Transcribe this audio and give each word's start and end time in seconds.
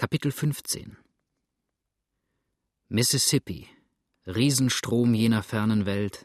Kapitel 0.00 0.30
15 0.30 0.96
Mississippi, 2.88 3.66
Riesenstrom 4.28 5.12
jener 5.12 5.42
fernen 5.42 5.86
Welt, 5.86 6.24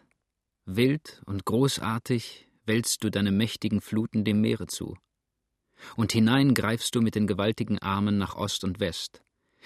wild 0.66 1.24
und 1.26 1.44
großartig 1.46 2.48
wälzt 2.68 3.04
du 3.04 3.10
deine 3.10 3.32
mächtigen 3.32 3.82
Fluten 3.82 4.26
dem 4.26 4.42
Meere 4.42 4.68
zu. 4.68 4.96
Und 5.96 6.12
hinein 6.12 6.54
greifst 6.54 6.94
du 6.94 7.02
mit 7.02 7.16
den 7.16 7.26
gewaltigen 7.26 7.80
Armen 7.80 8.20
nach 8.20 8.36
Ost 8.36 8.64
und 8.64 8.80
West, 8.80 9.24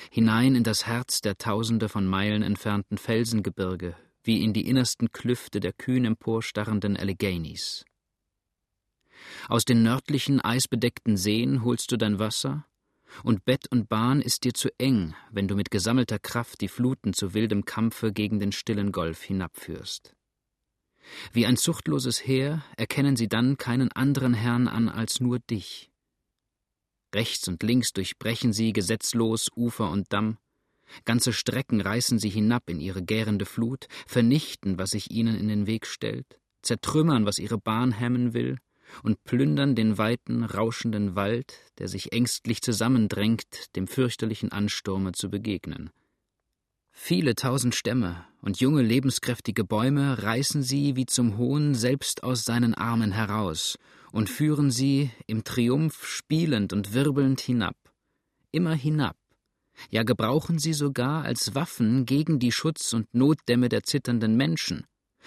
hinein 0.09 0.55
in 0.55 0.63
das 0.63 0.87
Herz 0.87 1.19
der 1.19 1.37
tausende 1.37 1.89
von 1.89 2.07
Meilen 2.07 2.43
entfernten 2.43 2.97
Felsengebirge, 2.97 3.97
wie 4.23 4.41
in 4.41 4.53
die 4.53 4.69
innersten 4.69 5.11
Klüfte 5.11 5.59
der 5.59 5.73
kühn 5.73 6.05
emporstarrenden 6.05 6.95
Alleghenies. 6.95 7.83
Aus 9.49 9.65
den 9.65 9.83
nördlichen, 9.83 10.39
eisbedeckten 10.39 11.17
Seen 11.17 11.65
holst 11.65 11.91
du 11.91 11.97
dein 11.97 12.19
Wasser, 12.19 12.65
und 13.23 13.45
Bett 13.45 13.67
und 13.71 13.89
Bahn 13.89 14.21
ist 14.21 14.43
dir 14.43 14.53
zu 14.53 14.69
eng, 14.77 15.15
wenn 15.31 15.47
du 15.47 15.55
mit 15.55 15.71
gesammelter 15.71 16.19
Kraft 16.19 16.61
die 16.61 16.67
Fluten 16.67 17.13
zu 17.13 17.33
wildem 17.33 17.65
Kampfe 17.65 18.11
gegen 18.11 18.39
den 18.39 18.51
stillen 18.51 18.91
Golf 18.91 19.23
hinabführst. 19.23 20.15
Wie 21.31 21.45
ein 21.45 21.57
zuchtloses 21.57 22.25
Heer 22.25 22.63
erkennen 22.75 23.15
sie 23.15 23.27
dann 23.27 23.57
keinen 23.57 23.91
anderen 23.91 24.33
Herrn 24.33 24.67
an 24.67 24.89
als 24.89 25.21
nur 25.21 25.39
dich. 25.39 25.89
Rechts 27.15 27.47
und 27.47 27.63
links 27.63 27.93
durchbrechen 27.93 28.51
sie 28.51 28.73
gesetzlos 28.73 29.49
Ufer 29.55 29.89
und 29.89 30.11
Damm, 30.11 30.37
ganze 31.05 31.33
Strecken 31.33 31.81
reißen 31.81 32.19
sie 32.19 32.29
hinab 32.29 32.69
in 32.69 32.79
ihre 32.79 33.03
gärende 33.03 33.45
Flut, 33.45 33.87
vernichten, 34.05 34.77
was 34.77 34.91
sich 34.91 35.11
ihnen 35.11 35.37
in 35.37 35.47
den 35.47 35.67
Weg 35.67 35.85
stellt, 35.85 36.39
zertrümmern, 36.61 37.25
was 37.25 37.39
ihre 37.39 37.57
Bahn 37.57 37.91
hemmen 37.91 38.33
will, 38.33 38.57
und 39.03 39.23
plündern 39.23 39.75
den 39.75 39.97
weiten, 39.97 40.43
rauschenden 40.43 41.15
Wald, 41.15 41.59
der 41.79 41.87
sich 41.87 42.13
ängstlich 42.13 42.61
zusammendrängt, 42.61 43.75
dem 43.75 43.87
fürchterlichen 43.87 44.51
Ansturme 44.51 45.11
zu 45.11 45.29
begegnen. 45.29 45.91
Viele 46.91 47.35
tausend 47.35 47.75
Stämme 47.75 48.25
und 48.41 48.59
junge 48.59 48.81
lebenskräftige 48.81 49.63
Bäume 49.63 50.23
reißen 50.23 50.63
sie 50.63 50.95
wie 50.95 51.05
zum 51.05 51.37
Hohn 51.37 51.75
selbst 51.75 52.23
aus 52.23 52.43
seinen 52.43 52.73
Armen 52.73 53.11
heraus 53.11 53.77
und 54.11 54.29
führen 54.29 54.71
sie 54.71 55.11
im 55.27 55.43
Triumph 55.43 56.05
spielend 56.05 56.73
und 56.73 56.93
wirbelnd 56.93 57.39
hinab, 57.39 57.77
immer 58.51 58.73
hinab, 58.73 59.15
ja 59.91 60.03
gebrauchen 60.03 60.57
sie 60.57 60.73
sogar 60.73 61.23
als 61.23 61.53
Waffen 61.53 62.05
gegen 62.05 62.39
die 62.39 62.51
Schutz 62.51 62.93
und 62.93 63.13
Notdämme 63.13 63.69
der 63.69 63.83
zitternden 63.83 64.35
Menschen, 64.35 64.85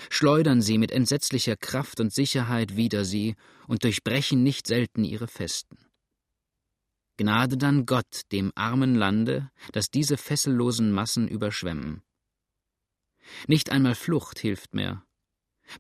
schleudern 0.08 0.62
sie 0.62 0.78
mit 0.78 0.90
entsetzlicher 0.90 1.56
Kraft 1.56 2.00
und 2.00 2.12
Sicherheit 2.12 2.76
wider 2.76 3.04
sie 3.04 3.36
und 3.66 3.84
durchbrechen 3.84 4.42
nicht 4.42 4.66
selten 4.66 5.04
ihre 5.04 5.28
Festen. 5.28 5.78
Gnade 7.16 7.58
dann 7.58 7.84
Gott 7.84 8.22
dem 8.32 8.50
armen 8.54 8.94
Lande, 8.94 9.50
das 9.72 9.90
diese 9.90 10.16
fessellosen 10.16 10.90
Massen 10.90 11.28
überschwemmen. 11.28 12.02
Nicht 13.46 13.70
einmal 13.70 13.94
Flucht 13.94 14.38
hilft 14.38 14.74
mehr. 14.74 15.04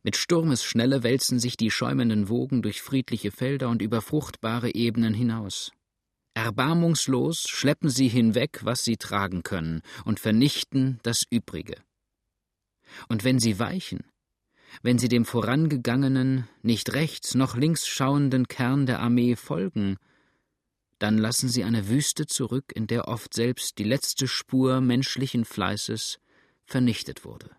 Mit 0.02 0.16
Sturmesschnelle 0.16 1.02
wälzen 1.02 1.40
sich 1.40 1.56
die 1.56 1.70
schäumenden 1.70 2.28
Wogen 2.28 2.62
durch 2.62 2.82
friedliche 2.82 3.30
Felder 3.30 3.70
und 3.70 3.82
über 3.82 4.02
fruchtbare 4.02 4.74
Ebenen 4.74 5.14
hinaus. 5.14 5.72
Erbarmungslos 6.34 7.48
schleppen 7.48 7.90
sie 7.90 8.08
hinweg, 8.08 8.60
was 8.62 8.84
sie 8.84 8.96
tragen 8.96 9.42
können, 9.42 9.82
und 10.04 10.20
vernichten 10.20 11.00
das 11.02 11.24
Übrige. 11.28 11.74
Und 13.08 13.24
wenn 13.24 13.38
sie 13.38 13.58
weichen, 13.58 14.04
wenn 14.82 14.98
sie 14.98 15.08
dem 15.08 15.24
vorangegangenen, 15.24 16.48
nicht 16.62 16.92
rechts 16.92 17.34
noch 17.34 17.56
links 17.56 17.86
schauenden 17.86 18.48
Kern 18.48 18.86
der 18.86 19.00
Armee 19.00 19.36
folgen, 19.36 19.96
dann 20.98 21.18
lassen 21.18 21.48
sie 21.48 21.64
eine 21.64 21.88
Wüste 21.88 22.26
zurück, 22.26 22.72
in 22.74 22.86
der 22.86 23.08
oft 23.08 23.34
selbst 23.34 23.78
die 23.78 23.84
letzte 23.84 24.28
Spur 24.28 24.80
menschlichen 24.80 25.44
Fleißes 25.44 26.18
vernichtet 26.64 27.24
wurde. 27.24 27.50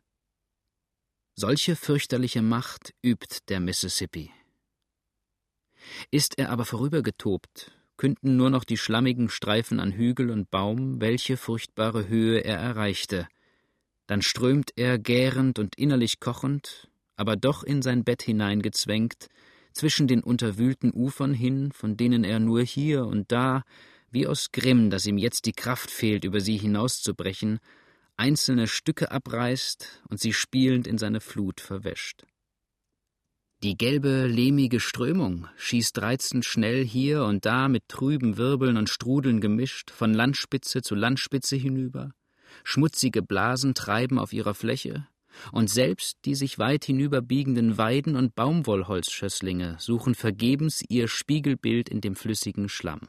Solche 1.35 1.75
fürchterliche 1.75 2.41
Macht 2.41 2.93
übt 3.03 3.39
der 3.49 3.59
Mississippi. 3.59 4.31
Ist 6.11 6.37
er 6.37 6.49
aber 6.49 6.65
vorübergetobt, 6.65 7.71
künden 7.97 8.37
nur 8.37 8.51
noch 8.51 8.63
die 8.63 8.77
schlammigen 8.77 9.29
Streifen 9.29 9.79
an 9.79 9.91
Hügel 9.91 10.29
und 10.29 10.51
Baum, 10.51 11.01
welche 11.01 11.35
furchtbare 11.37 12.07
Höhe 12.07 12.39
er 12.39 12.57
erreichte– 12.57 13.27
dann 14.07 14.21
strömt 14.21 14.71
er 14.75 14.97
gärend 14.97 15.59
und 15.59 15.75
innerlich 15.75 16.19
kochend, 16.19 16.89
aber 17.15 17.35
doch 17.35 17.63
in 17.63 17.81
sein 17.81 18.03
Bett 18.03 18.23
hineingezwängt, 18.23 19.27
zwischen 19.73 20.07
den 20.07 20.21
unterwühlten 20.21 20.91
Ufern 20.93 21.33
hin, 21.33 21.71
von 21.71 21.95
denen 21.97 22.23
er 22.23 22.39
nur 22.39 22.61
hier 22.61 23.05
und 23.05 23.31
da, 23.31 23.63
wie 24.11 24.27
aus 24.27 24.51
Grimm, 24.51 24.89
dass 24.89 25.05
ihm 25.05 25.17
jetzt 25.17 25.45
die 25.45 25.53
Kraft 25.53 25.89
fehlt, 25.89 26.25
über 26.25 26.41
sie 26.41 26.57
hinauszubrechen, 26.57 27.59
einzelne 28.17 28.67
Stücke 28.67 29.11
abreißt 29.11 30.03
und 30.09 30.19
sie 30.19 30.33
spielend 30.33 30.87
in 30.87 30.97
seine 30.97 31.21
Flut 31.21 31.61
verwäscht. 31.61 32.25
Die 33.63 33.77
gelbe, 33.77 34.25
lehmige 34.25 34.79
Strömung 34.79 35.47
schießt 35.55 36.01
reizend 36.01 36.45
schnell 36.45 36.83
hier 36.83 37.23
und 37.23 37.45
da 37.45 37.67
mit 37.67 37.87
trüben 37.87 38.37
Wirbeln 38.37 38.75
und 38.75 38.89
Strudeln 38.89 39.39
gemischt 39.39 39.91
von 39.91 40.13
Landspitze 40.13 40.81
zu 40.81 40.95
Landspitze 40.95 41.55
hinüber, 41.55 42.11
schmutzige 42.63 43.21
Blasen 43.21 43.73
treiben 43.73 44.19
auf 44.19 44.33
ihrer 44.33 44.53
Fläche, 44.53 45.07
und 45.51 45.69
selbst 45.69 46.17
die 46.25 46.35
sich 46.35 46.59
weit 46.59 46.85
hinüberbiegenden 46.85 47.77
Weiden 47.77 48.15
und 48.15 48.35
Baumwollholzschösslinge 48.35 49.77
suchen 49.79 50.15
vergebens 50.15 50.83
ihr 50.89 51.07
Spiegelbild 51.07 51.89
in 51.89 52.01
dem 52.01 52.15
flüssigen 52.15 52.69
Schlamm. 52.69 53.07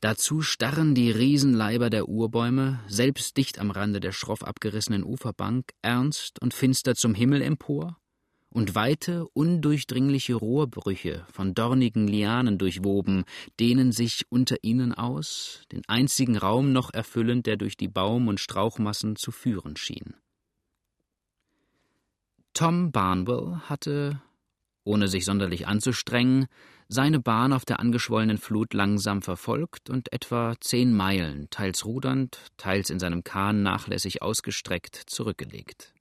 Dazu 0.00 0.40
starren 0.40 0.94
die 0.94 1.10
Riesenleiber 1.10 1.90
der 1.90 2.08
Urbäume, 2.08 2.80
selbst 2.86 3.36
dicht 3.36 3.58
am 3.58 3.70
Rande 3.70 4.00
der 4.00 4.12
schroff 4.12 4.42
abgerissenen 4.44 5.04
Uferbank, 5.04 5.72
ernst 5.82 6.40
und 6.40 6.54
finster 6.54 6.94
zum 6.94 7.14
Himmel 7.14 7.42
empor 7.42 7.98
und 8.52 8.74
weite, 8.74 9.26
undurchdringliche 9.32 10.34
Rohrbrüche 10.34 11.26
von 11.32 11.54
dornigen 11.54 12.06
Lianen 12.06 12.58
durchwoben, 12.58 13.24
dehnen 13.58 13.92
sich 13.92 14.26
unter 14.28 14.56
ihnen 14.62 14.92
aus, 14.94 15.62
den 15.72 15.82
einzigen 15.88 16.36
Raum 16.36 16.72
noch 16.72 16.92
erfüllend, 16.92 17.46
der 17.46 17.56
durch 17.56 17.76
die 17.76 17.88
Baum- 17.88 18.28
und 18.28 18.40
Strauchmassen 18.40 19.16
zu 19.16 19.32
führen 19.32 19.76
schien. 19.76 20.14
Tom 22.54 22.92
Barnwell 22.92 23.60
hatte, 23.64 24.20
ohne 24.84 25.08
sich 25.08 25.24
sonderlich 25.24 25.66
anzustrengen, 25.66 26.46
seine 26.88 27.20
Bahn 27.20 27.54
auf 27.54 27.64
der 27.64 27.80
angeschwollenen 27.80 28.36
Flut 28.36 28.74
langsam 28.74 29.22
verfolgt 29.22 29.88
und 29.88 30.12
etwa 30.12 30.54
zehn 30.60 30.94
Meilen, 30.94 31.48
teils 31.48 31.86
rudernd, 31.86 32.38
teils 32.58 32.90
in 32.90 32.98
seinem 32.98 33.24
Kahn 33.24 33.62
nachlässig 33.62 34.20
ausgestreckt, 34.20 34.96
zurückgelegt. 35.06 35.94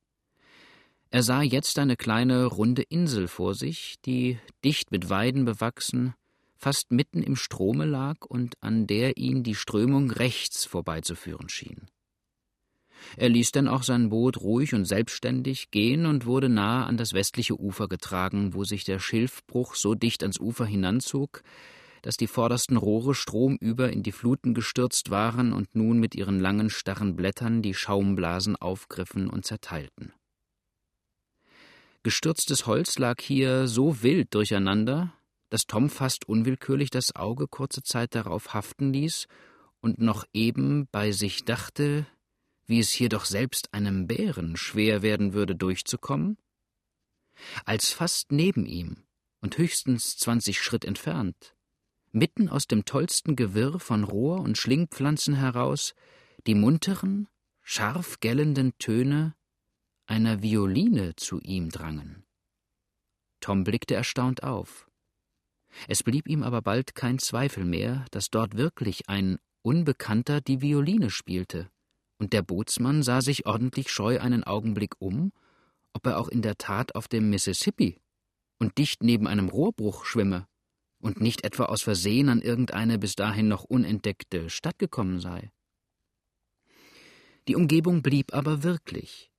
Er 1.14 1.24
sah 1.24 1.42
jetzt 1.42 1.78
eine 1.78 1.98
kleine 1.98 2.46
runde 2.46 2.84
Insel 2.84 3.28
vor 3.28 3.54
sich, 3.54 3.96
die, 4.06 4.40
dicht 4.64 4.92
mit 4.92 5.10
Weiden 5.10 5.44
bewachsen, 5.44 6.14
fast 6.56 6.92
mitten 6.94 7.22
im 7.22 7.36
Strome 7.36 7.84
lag 7.84 8.26
und 8.26 8.56
an 8.62 8.88
der 8.88 9.18
ihn 9.18 9.44
die 9.44 9.56
Strömung 9.56 10.10
rechts 10.10 10.64
vorbeizuführen 10.64 11.50
schien. 11.50 11.88
Er 13.18 13.28
ließ 13.28 13.52
denn 13.52 13.68
auch 13.68 13.84
sein 13.84 14.08
Boot 14.08 14.40
ruhig 14.40 14.74
und 14.74 14.86
selbstständig 14.86 15.70
gehen 15.70 16.06
und 16.06 16.26
wurde 16.26 16.48
nahe 16.48 16.86
an 16.86 16.96
das 16.96 17.12
westliche 17.12 17.60
Ufer 17.60 17.90
getragen, 17.90 18.54
wo 18.54 18.64
sich 18.64 18.86
der 18.86 19.00
Schilfbruch 19.00 19.76
so 19.76 19.96
dicht 19.96 20.22
ans 20.22 20.40
Ufer 20.40 20.66
hinanzog, 20.66 21.44
dass 22.04 22.16
die 22.16 22.28
vordersten 22.28 22.78
Rohre 22.78 23.16
stromüber 23.16 23.92
in 23.92 24.02
die 24.02 24.14
Fluten 24.14 24.54
gestürzt 24.54 25.10
waren 25.10 25.52
und 25.52 25.76
nun 25.76 26.00
mit 26.00 26.16
ihren 26.16 26.40
langen 26.40 26.70
starren 26.70 27.18
Blättern 27.18 27.62
die 27.62 27.74
Schaumblasen 27.74 28.56
aufgriffen 28.56 29.30
und 29.30 29.46
zerteilten. 29.46 30.14
Gestürztes 32.04 32.66
Holz 32.66 32.98
lag 32.98 33.22
hier 33.22 33.68
so 33.68 34.02
wild 34.02 34.34
durcheinander, 34.34 35.14
dass 35.50 35.68
Tom 35.68 35.88
fast 35.88 36.28
unwillkürlich 36.28 36.90
das 36.90 37.16
Auge 37.16 37.48
kurze 37.48 37.84
Zeit 37.84 38.16
darauf 38.16 38.56
haften 38.56 38.92
ließ 38.92 39.28
und 39.82 40.00
noch 40.00 40.26
eben 40.34 40.88
bei 40.92 41.12
sich 41.12 41.46
dachte, 41.46 42.08
wie 42.66 42.80
es 42.80 42.90
hier 42.90 43.10
doch 43.10 43.26
selbst 43.26 43.72
einem 43.74 44.08
Bären 44.08 44.58
schwer 44.58 45.04
werden 45.04 45.34
würde, 45.34 45.56
durchzukommen? 45.56 46.38
Als 47.66 47.92
fast 47.92 48.32
neben 48.32 48.66
ihm 48.66 49.04
und 49.40 49.60
höchstens 49.60 50.18
zwanzig 50.18 50.60
Schritt 50.62 50.86
entfernt, 50.86 51.56
mitten 52.12 52.50
aus 52.50 52.66
dem 52.66 52.86
tollsten 52.86 53.36
Gewirr 53.36 53.80
von 53.80 54.04
Rohr 54.04 54.40
und 54.40 54.58
Schlingpflanzen 54.58 55.36
heraus, 55.36 55.94
die 56.48 56.56
munteren, 56.56 57.28
scharf 57.62 58.20
gellenden 58.22 58.76
Töne 58.80 59.36
einer 60.06 60.42
Violine 60.42 61.16
zu 61.16 61.40
ihm 61.40 61.70
drangen. 61.70 62.24
Tom 63.40 63.64
blickte 63.64 63.96
erstaunt 63.96 64.44
auf. 64.44 64.88
Es 65.88 66.04
blieb 66.04 66.28
ihm 66.28 66.44
aber 66.44 66.62
bald 66.62 66.96
kein 66.96 67.18
Zweifel 67.20 67.66
mehr, 67.66 68.06
dass 68.12 68.30
dort 68.30 68.58
wirklich 68.58 69.10
ein 69.10 69.38
Unbekannter 69.64 70.42
die 70.42 70.62
Violine 70.62 71.10
spielte, 71.10 71.70
und 72.18 72.34
der 72.34 72.42
Bootsmann 72.42 73.04
sah 73.04 73.22
sich 73.22 73.46
ordentlich 73.46 73.90
scheu 73.90 74.20
einen 74.20 74.44
Augenblick 74.44 74.96
um, 75.00 75.32
ob 75.94 76.06
er 76.06 76.20
auch 76.20 76.28
in 76.28 76.42
der 76.42 76.58
Tat 76.58 76.96
auf 76.96 77.08
dem 77.08 77.30
Mississippi 77.30 78.00
und 78.60 78.78
dicht 78.78 79.02
neben 79.02 79.28
einem 79.28 79.50
Rohrbruch 79.50 80.06
schwimme, 80.06 80.48
und 81.00 81.20
nicht 81.20 81.44
etwa 81.44 81.66
aus 81.66 81.82
Versehen 81.82 82.30
an 82.30 82.42
irgendeine 82.42 83.00
bis 83.00 83.16
dahin 83.16 83.48
noch 83.48 83.64
unentdeckte 83.64 84.50
Stadt 84.50 84.78
gekommen 84.78 85.20
sei. 85.20 85.52
Die 87.48 87.56
Umgebung 87.56 88.04
blieb 88.04 88.34
aber 88.34 88.62
wirklich, 88.62 89.31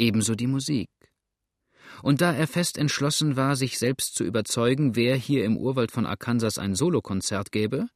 ebenso 0.00 0.34
die 0.34 0.46
Musik. 0.46 0.88
Und 2.02 2.20
da 2.20 2.32
er 2.32 2.46
fest 2.46 2.78
entschlossen 2.78 3.36
war, 3.36 3.56
sich 3.56 3.78
selbst 3.78 4.14
zu 4.14 4.24
überzeugen, 4.24 4.96
wer 4.96 5.16
hier 5.16 5.44
im 5.44 5.56
Urwald 5.56 5.92
von 5.92 6.06
Arkansas 6.06 6.58
ein 6.58 6.74
Solokonzert 6.74 7.52
gäbe, 7.52 7.88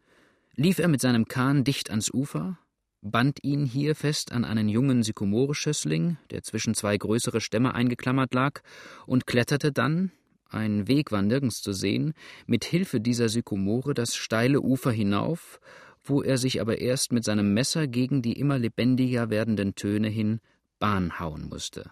lief 0.57 0.79
er 0.79 0.89
mit 0.89 1.01
seinem 1.01 1.27
Kahn 1.27 1.65
dicht 1.65 1.91
ans 1.91 2.13
Ufer, 2.13 2.59
band 3.01 3.43
ihn 3.43 3.65
hier 3.65 3.95
fest 3.95 4.33
an 4.33 4.45
einen 4.45 4.69
jungen 4.69 5.03
Sykomoreschössling, 5.03 6.19
der 6.31 6.43
zwischen 6.43 6.75
zwei 6.75 6.97
größere 6.97 7.41
Stämme 7.41 7.75
eingeklammert 7.75 8.35
lag, 8.35 8.61
und 9.07 9.27
kletterte 9.27 9.73
dann, 9.73 10.13
ein 10.51 10.87
Weg 10.87 11.11
war 11.11 11.23
nirgends 11.23 11.63
zu 11.63 11.73
sehen, 11.73 12.13
mit 12.47 12.65
Hilfe 12.65 13.01
dieser 13.01 13.29
Sykomore 13.29 13.95
das 13.95 14.15
steile 14.15 14.61
Ufer 14.61 14.93
hinauf, 14.93 15.61
wo 16.05 16.23
er 16.23 16.37
sich 16.37 16.61
aber 16.61 16.79
erst 16.79 17.13
mit 17.13 17.25
seinem 17.25 17.55
Messer 17.55 17.87
gegen 17.87 18.23
die 18.23 18.39
immer 18.39 18.59
lebendiger 18.59 19.31
werdenden 19.31 19.75
Töne 19.75 20.09
hin 20.09 20.41
Bahn 20.79 21.19
hauen 21.19 21.49
musste. 21.49 21.91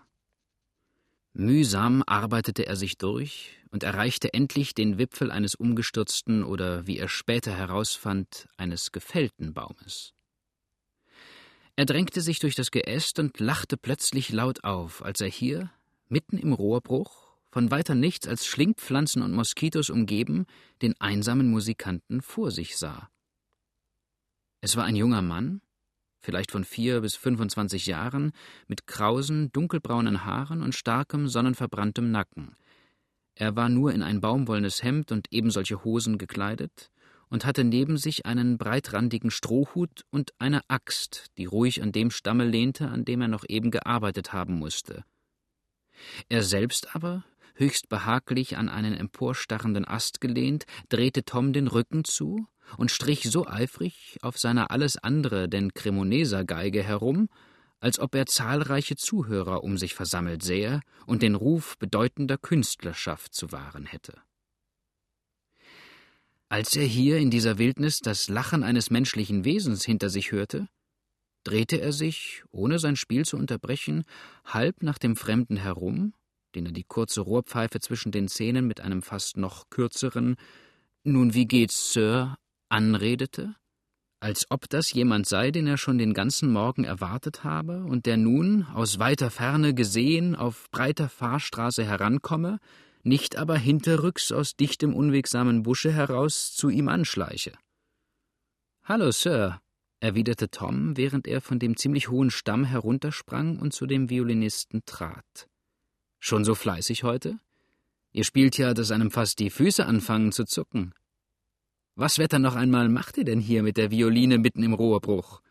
Mühsam 1.34 2.02
arbeitete 2.06 2.66
er 2.66 2.76
sich 2.76 2.98
durch 2.98 3.58
und 3.70 3.82
erreichte 3.82 4.34
endlich 4.34 4.74
den 4.74 4.98
Wipfel 4.98 5.30
eines 5.30 5.54
umgestürzten 5.54 6.44
oder, 6.44 6.86
wie 6.86 6.98
er 6.98 7.08
später 7.08 7.52
herausfand, 7.52 8.48
eines 8.58 8.92
gefällten 8.92 9.54
Baumes. 9.54 10.12
Er 11.74 11.86
drängte 11.86 12.20
sich 12.20 12.38
durch 12.38 12.54
das 12.54 12.70
Geäst 12.70 13.18
und 13.18 13.40
lachte 13.40 13.78
plötzlich 13.78 14.30
laut 14.30 14.62
auf, 14.62 15.02
als 15.02 15.22
er 15.22 15.28
hier, 15.28 15.70
mitten 16.08 16.36
im 16.36 16.52
Rohrbruch, 16.52 17.32
von 17.50 17.70
weiter 17.70 17.94
nichts 17.94 18.28
als 18.28 18.46
Schlingpflanzen 18.46 19.22
und 19.22 19.32
Moskitos 19.32 19.88
umgeben, 19.88 20.46
den 20.82 21.00
einsamen 21.00 21.50
Musikanten 21.50 22.20
vor 22.20 22.50
sich 22.50 22.76
sah. 22.76 23.08
Es 24.60 24.76
war 24.76 24.84
ein 24.84 24.96
junger 24.96 25.22
Mann, 25.22 25.62
vielleicht 26.22 26.50
von 26.50 26.64
vier 26.64 27.00
bis 27.00 27.16
fünfundzwanzig 27.16 27.86
Jahren, 27.86 28.32
mit 28.68 28.86
krausen, 28.86 29.52
dunkelbraunen 29.52 30.24
Haaren 30.24 30.62
und 30.62 30.74
starkem, 30.74 31.28
sonnenverbranntem 31.28 32.10
Nacken. 32.10 32.56
Er 33.34 33.56
war 33.56 33.68
nur 33.68 33.92
in 33.92 34.02
ein 34.02 34.20
baumwollenes 34.20 34.82
Hemd 34.82 35.12
und 35.12 35.26
ebensolche 35.30 35.84
Hosen 35.84 36.18
gekleidet 36.18 36.90
und 37.28 37.46
hatte 37.46 37.64
neben 37.64 37.96
sich 37.96 38.26
einen 38.26 38.58
breitrandigen 38.58 39.30
Strohhut 39.30 40.04
und 40.10 40.32
eine 40.38 40.60
Axt, 40.68 41.26
die 41.38 41.46
ruhig 41.46 41.82
an 41.82 41.90
dem 41.90 42.10
Stamme 42.10 42.44
lehnte, 42.44 42.88
an 42.88 43.04
dem 43.04 43.22
er 43.22 43.28
noch 43.28 43.44
eben 43.48 43.70
gearbeitet 43.70 44.32
haben 44.32 44.58
musste. 44.58 45.04
Er 46.28 46.42
selbst 46.42 46.94
aber, 46.94 47.24
höchst 47.54 47.88
behaglich 47.88 48.58
an 48.58 48.68
einen 48.68 48.94
emporstarrenden 48.94 49.86
Ast 49.86 50.20
gelehnt, 50.20 50.66
drehte 50.88 51.24
Tom 51.24 51.52
den 51.52 51.68
Rücken 51.68 52.04
zu 52.04 52.46
und 52.76 52.90
strich 52.90 53.30
so 53.30 53.46
eifrig 53.46 54.18
auf 54.22 54.38
seiner 54.38 54.70
alles 54.70 54.96
andere 54.96 55.48
denn 55.48 55.74
Cremoneser-Geige 55.74 56.82
herum, 56.82 57.28
als 57.80 57.98
ob 57.98 58.14
er 58.14 58.26
zahlreiche 58.26 58.96
Zuhörer 58.96 59.64
um 59.64 59.76
sich 59.76 59.94
versammelt 59.94 60.42
sähe 60.42 60.80
und 61.06 61.22
den 61.22 61.34
Ruf 61.34 61.76
bedeutender 61.78 62.38
Künstlerschaft 62.38 63.34
zu 63.34 63.50
wahren 63.50 63.86
hätte. 63.86 64.20
Als 66.48 66.76
er 66.76 66.84
hier 66.84 67.18
in 67.18 67.30
dieser 67.30 67.58
Wildnis 67.58 68.00
das 68.00 68.28
Lachen 68.28 68.62
eines 68.62 68.90
menschlichen 68.90 69.44
Wesens 69.44 69.84
hinter 69.84 70.10
sich 70.10 70.32
hörte, 70.32 70.68
drehte 71.44 71.80
er 71.80 71.92
sich, 71.92 72.44
ohne 72.50 72.78
sein 72.78 72.94
Spiel 72.94 73.24
zu 73.24 73.36
unterbrechen, 73.36 74.04
halb 74.44 74.82
nach 74.82 74.98
dem 74.98 75.16
Fremden 75.16 75.56
herum, 75.56 76.14
den 76.54 76.66
er 76.66 76.72
die 76.72 76.84
kurze 76.84 77.22
Rohrpfeife 77.22 77.80
zwischen 77.80 78.12
den 78.12 78.28
Zähnen 78.28 78.66
mit 78.66 78.80
einem 78.80 79.02
fast 79.02 79.36
noch 79.38 79.70
kürzeren 79.70 80.36
Nun 81.04 81.34
wie 81.34 81.46
geht's, 81.46 81.92
Sir, 81.92 82.36
anredete, 82.72 83.54
als 84.20 84.46
ob 84.50 84.68
das 84.68 84.92
jemand 84.92 85.26
sei, 85.26 85.50
den 85.50 85.66
er 85.66 85.76
schon 85.76 85.98
den 85.98 86.14
ganzen 86.14 86.50
Morgen 86.52 86.84
erwartet 86.84 87.44
habe 87.44 87.84
und 87.84 88.06
der 88.06 88.16
nun, 88.16 88.64
aus 88.72 88.98
weiter 88.98 89.30
Ferne 89.30 89.74
gesehen, 89.74 90.36
auf 90.36 90.70
breiter 90.70 91.08
Fahrstraße 91.08 91.84
herankomme, 91.84 92.58
nicht 93.02 93.36
aber 93.36 93.58
hinterrücks 93.58 94.30
aus 94.30 94.54
dichtem 94.54 94.94
unwegsamen 94.94 95.64
Busche 95.64 95.92
heraus 95.92 96.54
zu 96.54 96.68
ihm 96.70 96.88
anschleiche. 96.88 97.52
Hallo, 98.84 99.10
Sir, 99.10 99.60
erwiderte 99.98 100.50
Tom, 100.50 100.96
während 100.96 101.26
er 101.26 101.40
von 101.40 101.58
dem 101.58 101.76
ziemlich 101.76 102.08
hohen 102.08 102.30
Stamm 102.30 102.64
heruntersprang 102.64 103.58
und 103.58 103.72
zu 103.72 103.86
dem 103.86 104.08
Violinisten 104.08 104.82
trat. 104.86 105.48
Schon 106.20 106.44
so 106.44 106.54
fleißig 106.54 107.02
heute? 107.02 107.38
Ihr 108.12 108.24
spielt 108.24 108.56
ja, 108.56 108.72
dass 108.72 108.92
einem 108.92 109.10
fast 109.10 109.40
die 109.40 109.50
Füße 109.50 109.84
anfangen 109.84 110.30
zu 110.30 110.44
zucken. 110.44 110.94
Was 111.94 112.18
Wetter 112.18 112.38
noch 112.38 112.54
einmal 112.54 112.88
macht 112.88 113.18
ihr 113.18 113.24
denn 113.24 113.38
hier 113.38 113.62
mit 113.62 113.76
der 113.76 113.90
Violine 113.90 114.38
mitten 114.38 114.62
im 114.62 114.72
Rohrbruch? 114.72 115.42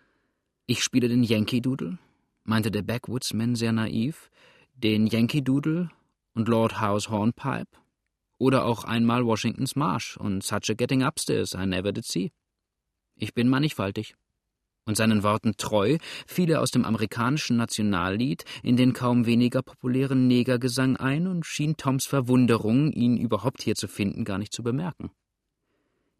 Ich 0.65 0.83
spiele 0.83 1.07
den 1.07 1.21
Yankee 1.21 1.61
Doodle, 1.61 1.99
meinte 2.45 2.71
der 2.71 2.81
Backwoodsman 2.81 3.55
sehr 3.55 3.71
naiv, 3.71 4.31
den 4.73 5.05
Yankee 5.05 5.41
Doodle 5.41 5.91
und 6.33 6.47
Lord 6.47 6.81
Howe's 6.81 7.09
Hornpipe 7.09 7.67
oder 8.39 8.65
auch 8.65 8.85
einmal 8.85 9.23
Washingtons 9.23 9.75
Marsch 9.75 10.17
und 10.17 10.43
Such 10.43 10.71
a 10.71 10.73
Getting 10.73 11.03
Upstairs 11.03 11.53
I 11.53 11.67
Never 11.67 11.91
Did 11.91 12.05
See. 12.05 12.31
Ich 13.13 13.35
bin 13.35 13.47
mannigfaltig. 13.47 14.15
Und 14.85 14.97
seinen 14.97 15.21
Worten 15.21 15.57
treu 15.57 15.99
fiel 16.25 16.49
er 16.49 16.61
aus 16.61 16.71
dem 16.71 16.85
amerikanischen 16.85 17.57
Nationallied 17.57 18.45
in 18.63 18.77
den 18.77 18.93
kaum 18.93 19.27
weniger 19.27 19.61
populären 19.61 20.25
Negergesang 20.25 20.97
ein 20.97 21.27
und 21.27 21.45
schien 21.45 21.77
Toms 21.77 22.07
Verwunderung, 22.07 22.91
ihn 22.91 23.17
überhaupt 23.17 23.61
hier 23.61 23.75
zu 23.75 23.87
finden, 23.87 24.25
gar 24.25 24.39
nicht 24.39 24.53
zu 24.53 24.63
bemerken. 24.63 25.11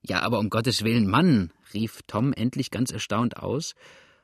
Ja, 0.03 0.21
aber 0.21 0.39
um 0.39 0.49
Gottes 0.49 0.83
Willen, 0.83 1.07
Mann, 1.07 1.51
rief 1.73 2.01
Tom 2.07 2.33
endlich 2.33 2.71
ganz 2.71 2.91
erstaunt 2.91 3.37
aus. 3.37 3.75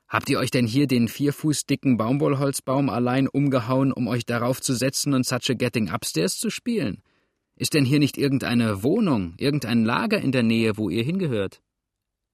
Habt 0.08 0.30
ihr 0.30 0.40
euch 0.40 0.52
denn 0.52 0.66
hier 0.66 0.88
den 0.88 1.08
vier 1.08 1.34
Fuß 1.34 1.66
dicken 1.66 1.98
Baumwollholzbaum 1.98 2.90
allein 2.90 3.28
umgehauen, 3.28 3.92
um 3.92 4.08
euch 4.08 4.26
darauf 4.26 4.62
zu 4.62 4.74
setzen 4.74 5.14
und 5.14 5.26
Such 5.26 5.50
a 5.50 5.54
Getting 5.54 5.92
Upstairs 5.92 6.40
zu 6.40 6.50
spielen? 6.50 7.04
Ist 7.56 7.74
denn 7.74 7.86
hier 7.86 8.00
nicht 8.00 8.18
irgendeine 8.18 8.84
Wohnung, 8.84 9.34
irgendein 9.38 9.84
Lager 9.84 10.20
in 10.22 10.32
der 10.32 10.44
Nähe, 10.44 10.78
wo 10.78 10.90
ihr 10.90 11.04
hingehört? 11.04 11.62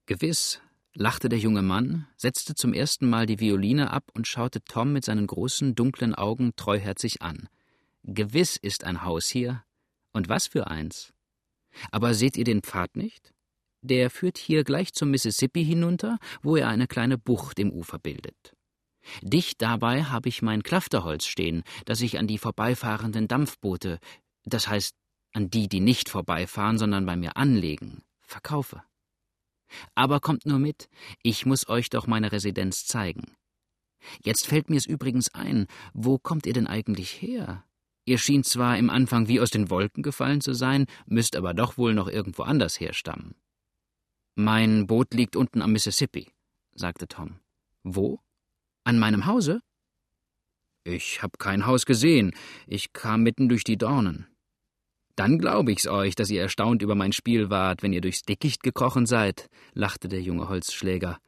Gewiss, 0.05 0.61
lachte 0.93 1.29
der 1.29 1.39
junge 1.39 1.61
Mann, 1.61 2.07
setzte 2.17 2.55
zum 2.55 2.73
ersten 2.73 3.09
Mal 3.09 3.25
die 3.25 3.39
Violine 3.39 3.91
ab 3.91 4.11
und 4.13 4.27
schaute 4.27 4.61
Tom 4.63 4.93
mit 4.93 5.03
seinen 5.03 5.25
großen, 5.25 5.75
dunklen 5.75 6.13
Augen 6.13 6.51
treuherzig 6.55 7.21
an. 7.21 7.49
Gewiss 8.03 8.57
ist 8.57 8.83
ein 8.83 9.03
Haus 9.03 9.27
hier. 9.29 9.63
Und 10.11 10.29
was 10.29 10.47
für 10.47 10.67
eins? 10.67 11.13
Aber 11.89 12.13
seht 12.13 12.37
ihr 12.37 12.43
den 12.43 12.61
Pfad 12.61 12.95
nicht? 12.95 13.32
Der 13.83 14.09
führt 14.09 14.37
hier 14.37 14.63
gleich 14.63 14.93
zum 14.93 15.11
Mississippi 15.11 15.63
hinunter, 15.63 16.17
wo 16.41 16.55
er 16.55 16.69
eine 16.69 16.87
kleine 16.87 17.17
Bucht 17.17 17.59
im 17.59 17.71
Ufer 17.71 17.99
bildet. 17.99 18.55
Dicht 19.21 19.61
dabei 19.61 20.05
habe 20.05 20.29
ich 20.29 20.41
mein 20.41 20.63
Klafterholz 20.63 21.25
stehen, 21.25 21.63
das 21.85 21.99
ich 21.99 22.17
an 22.17 22.25
die 22.25 22.37
vorbeifahrenden 22.37 23.27
Dampfboote, 23.27 23.99
das 24.45 24.69
heißt 24.69 24.95
an 25.33 25.49
die, 25.49 25.67
die 25.67 25.81
nicht 25.81 26.07
vorbeifahren, 26.07 26.77
sondern 26.77 27.05
bei 27.05 27.17
mir 27.17 27.35
anlegen, 27.35 28.03
verkaufe. 28.21 28.83
Aber 29.95 30.21
kommt 30.21 30.45
nur 30.45 30.59
mit, 30.59 30.87
ich 31.21 31.45
muss 31.45 31.67
euch 31.67 31.89
doch 31.89 32.07
meine 32.07 32.31
Residenz 32.31 32.85
zeigen. 32.85 33.35
Jetzt 34.23 34.47
fällt 34.47 34.69
mir's 34.69 34.85
übrigens 34.85 35.33
ein, 35.33 35.67
wo 35.93 36.17
kommt 36.17 36.45
ihr 36.45 36.53
denn 36.53 36.67
eigentlich 36.67 37.21
her? 37.21 37.65
Ihr 38.05 38.17
schien 38.17 38.43
zwar 38.43 38.77
im 38.77 38.89
Anfang 38.89 39.27
wie 39.27 39.39
aus 39.39 39.49
den 39.49 39.69
Wolken 39.69 40.03
gefallen 40.03 40.39
zu 40.39 40.53
sein, 40.53 40.85
müsst 41.05 41.35
aber 41.35 41.53
doch 41.53 41.77
wohl 41.77 41.93
noch 41.93 42.07
irgendwo 42.07 42.43
anders 42.43 42.79
herstammen. 42.79 43.35
Mein 44.35 44.87
Boot 44.87 45.13
liegt 45.13 45.35
unten 45.35 45.61
am 45.61 45.71
Mississippi, 45.71 46.27
sagte 46.73 47.07
Tom. 47.07 47.39
Wo? 47.83 48.19
An 48.83 48.97
meinem 48.97 49.25
Hause? 49.25 49.61
Ich 50.83 51.21
hab 51.21 51.39
kein 51.39 51.65
Haus 51.65 51.85
gesehen. 51.85 52.33
Ich 52.67 52.93
kam 52.93 53.23
mitten 53.23 53.47
durch 53.47 53.63
die 53.63 53.77
Dornen. 53.77 54.27
Dann 55.15 55.37
glaube 55.37 55.71
ich's 55.71 55.87
euch, 55.87 56.15
dass 56.15 56.31
ihr 56.31 56.41
erstaunt 56.41 56.81
über 56.81 56.95
mein 56.95 57.13
Spiel 57.13 57.49
wart, 57.49 57.83
wenn 57.83 57.93
ihr 57.93 58.01
durchs 58.01 58.23
Dickicht 58.23 58.63
gekrochen 58.63 59.05
seid, 59.05 59.49
lachte 59.73 60.07
der 60.07 60.21
junge 60.21 60.49
Holzschläger. 60.49 61.19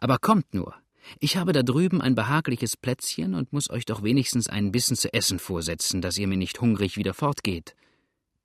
Aber 0.00 0.18
kommt 0.18 0.54
nur, 0.54 0.74
ich 1.20 1.36
habe 1.36 1.52
da 1.52 1.62
drüben 1.62 2.00
ein 2.00 2.14
behagliches 2.14 2.76
Plätzchen 2.76 3.34
und 3.34 3.52
muss 3.52 3.70
euch 3.70 3.84
doch 3.84 4.02
wenigstens 4.02 4.48
einen 4.48 4.72
Bissen 4.72 4.96
zu 4.96 5.12
essen 5.12 5.38
vorsetzen, 5.38 6.00
dass 6.00 6.18
ihr 6.18 6.26
mir 6.26 6.38
nicht 6.38 6.60
hungrig 6.60 6.96
wieder 6.96 7.14
fortgeht. 7.14 7.76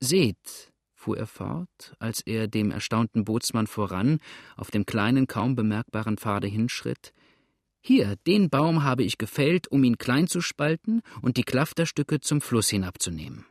Seht, 0.00 0.71
fuhr 1.02 1.18
er 1.18 1.26
fort, 1.26 1.94
als 1.98 2.20
er 2.20 2.46
dem 2.46 2.70
erstaunten 2.70 3.24
Bootsmann 3.24 3.66
voran 3.66 4.20
auf 4.56 4.70
dem 4.70 4.86
kleinen, 4.86 5.26
kaum 5.26 5.56
bemerkbaren 5.56 6.16
Pfade 6.16 6.46
hinschritt, 6.46 7.12
hier, 7.84 8.14
den 8.28 8.48
Baum 8.48 8.84
habe 8.84 9.02
ich 9.02 9.18
gefällt, 9.18 9.66
um 9.66 9.82
ihn 9.82 9.98
klein 9.98 10.28
zu 10.28 10.40
spalten 10.40 11.02
und 11.20 11.36
die 11.36 11.42
Klafterstücke 11.42 12.20
zum 12.20 12.40
Fluss 12.40 12.68
hinabzunehmen. 12.68 13.44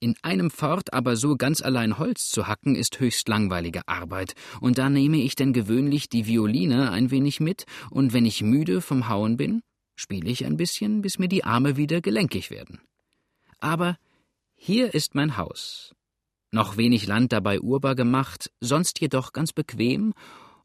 In 0.00 0.14
einem 0.22 0.50
Fort 0.50 0.94
aber 0.94 1.16
so 1.16 1.36
ganz 1.36 1.60
allein 1.60 1.98
Holz 1.98 2.30
zu 2.30 2.46
hacken, 2.46 2.76
ist 2.76 2.98
höchst 2.98 3.28
langweilige 3.28 3.86
Arbeit, 3.86 4.34
und 4.62 4.78
da 4.78 4.88
nehme 4.88 5.18
ich 5.18 5.34
denn 5.34 5.52
gewöhnlich 5.52 6.08
die 6.08 6.26
Violine 6.26 6.92
ein 6.92 7.10
wenig 7.10 7.40
mit, 7.40 7.66
und 7.90 8.14
wenn 8.14 8.24
ich 8.24 8.42
müde 8.42 8.80
vom 8.80 9.08
Hauen 9.08 9.36
bin, 9.36 9.60
spiele 9.96 10.30
ich 10.30 10.46
ein 10.46 10.56
bisschen, 10.56 11.02
bis 11.02 11.18
mir 11.18 11.28
die 11.28 11.44
Arme 11.44 11.76
wieder 11.76 12.00
gelenkig 12.00 12.50
werden. 12.50 12.80
Aber 13.58 13.98
hier 14.54 14.94
ist 14.94 15.14
mein 15.14 15.36
Haus. 15.36 15.94
Noch 16.50 16.76
wenig 16.76 17.06
Land 17.06 17.32
dabei 17.32 17.60
urbar 17.60 17.94
gemacht, 17.94 18.50
sonst 18.60 19.00
jedoch 19.00 19.32
ganz 19.32 19.52
bequem 19.52 20.14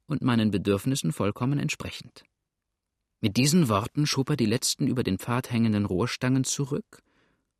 und 0.05 0.21
meinen 0.21 0.51
Bedürfnissen 0.51 1.11
vollkommen 1.11 1.59
entsprechend. 1.59 2.23
Mit 3.21 3.37
diesen 3.37 3.69
Worten 3.69 4.05
schob 4.05 4.31
er 4.31 4.35
die 4.35 4.45
letzten 4.45 4.87
über 4.87 5.03
den 5.03 5.17
Pfad 5.17 5.51
hängenden 5.51 5.85
Rohrstangen 5.85 6.43
zurück, 6.43 7.01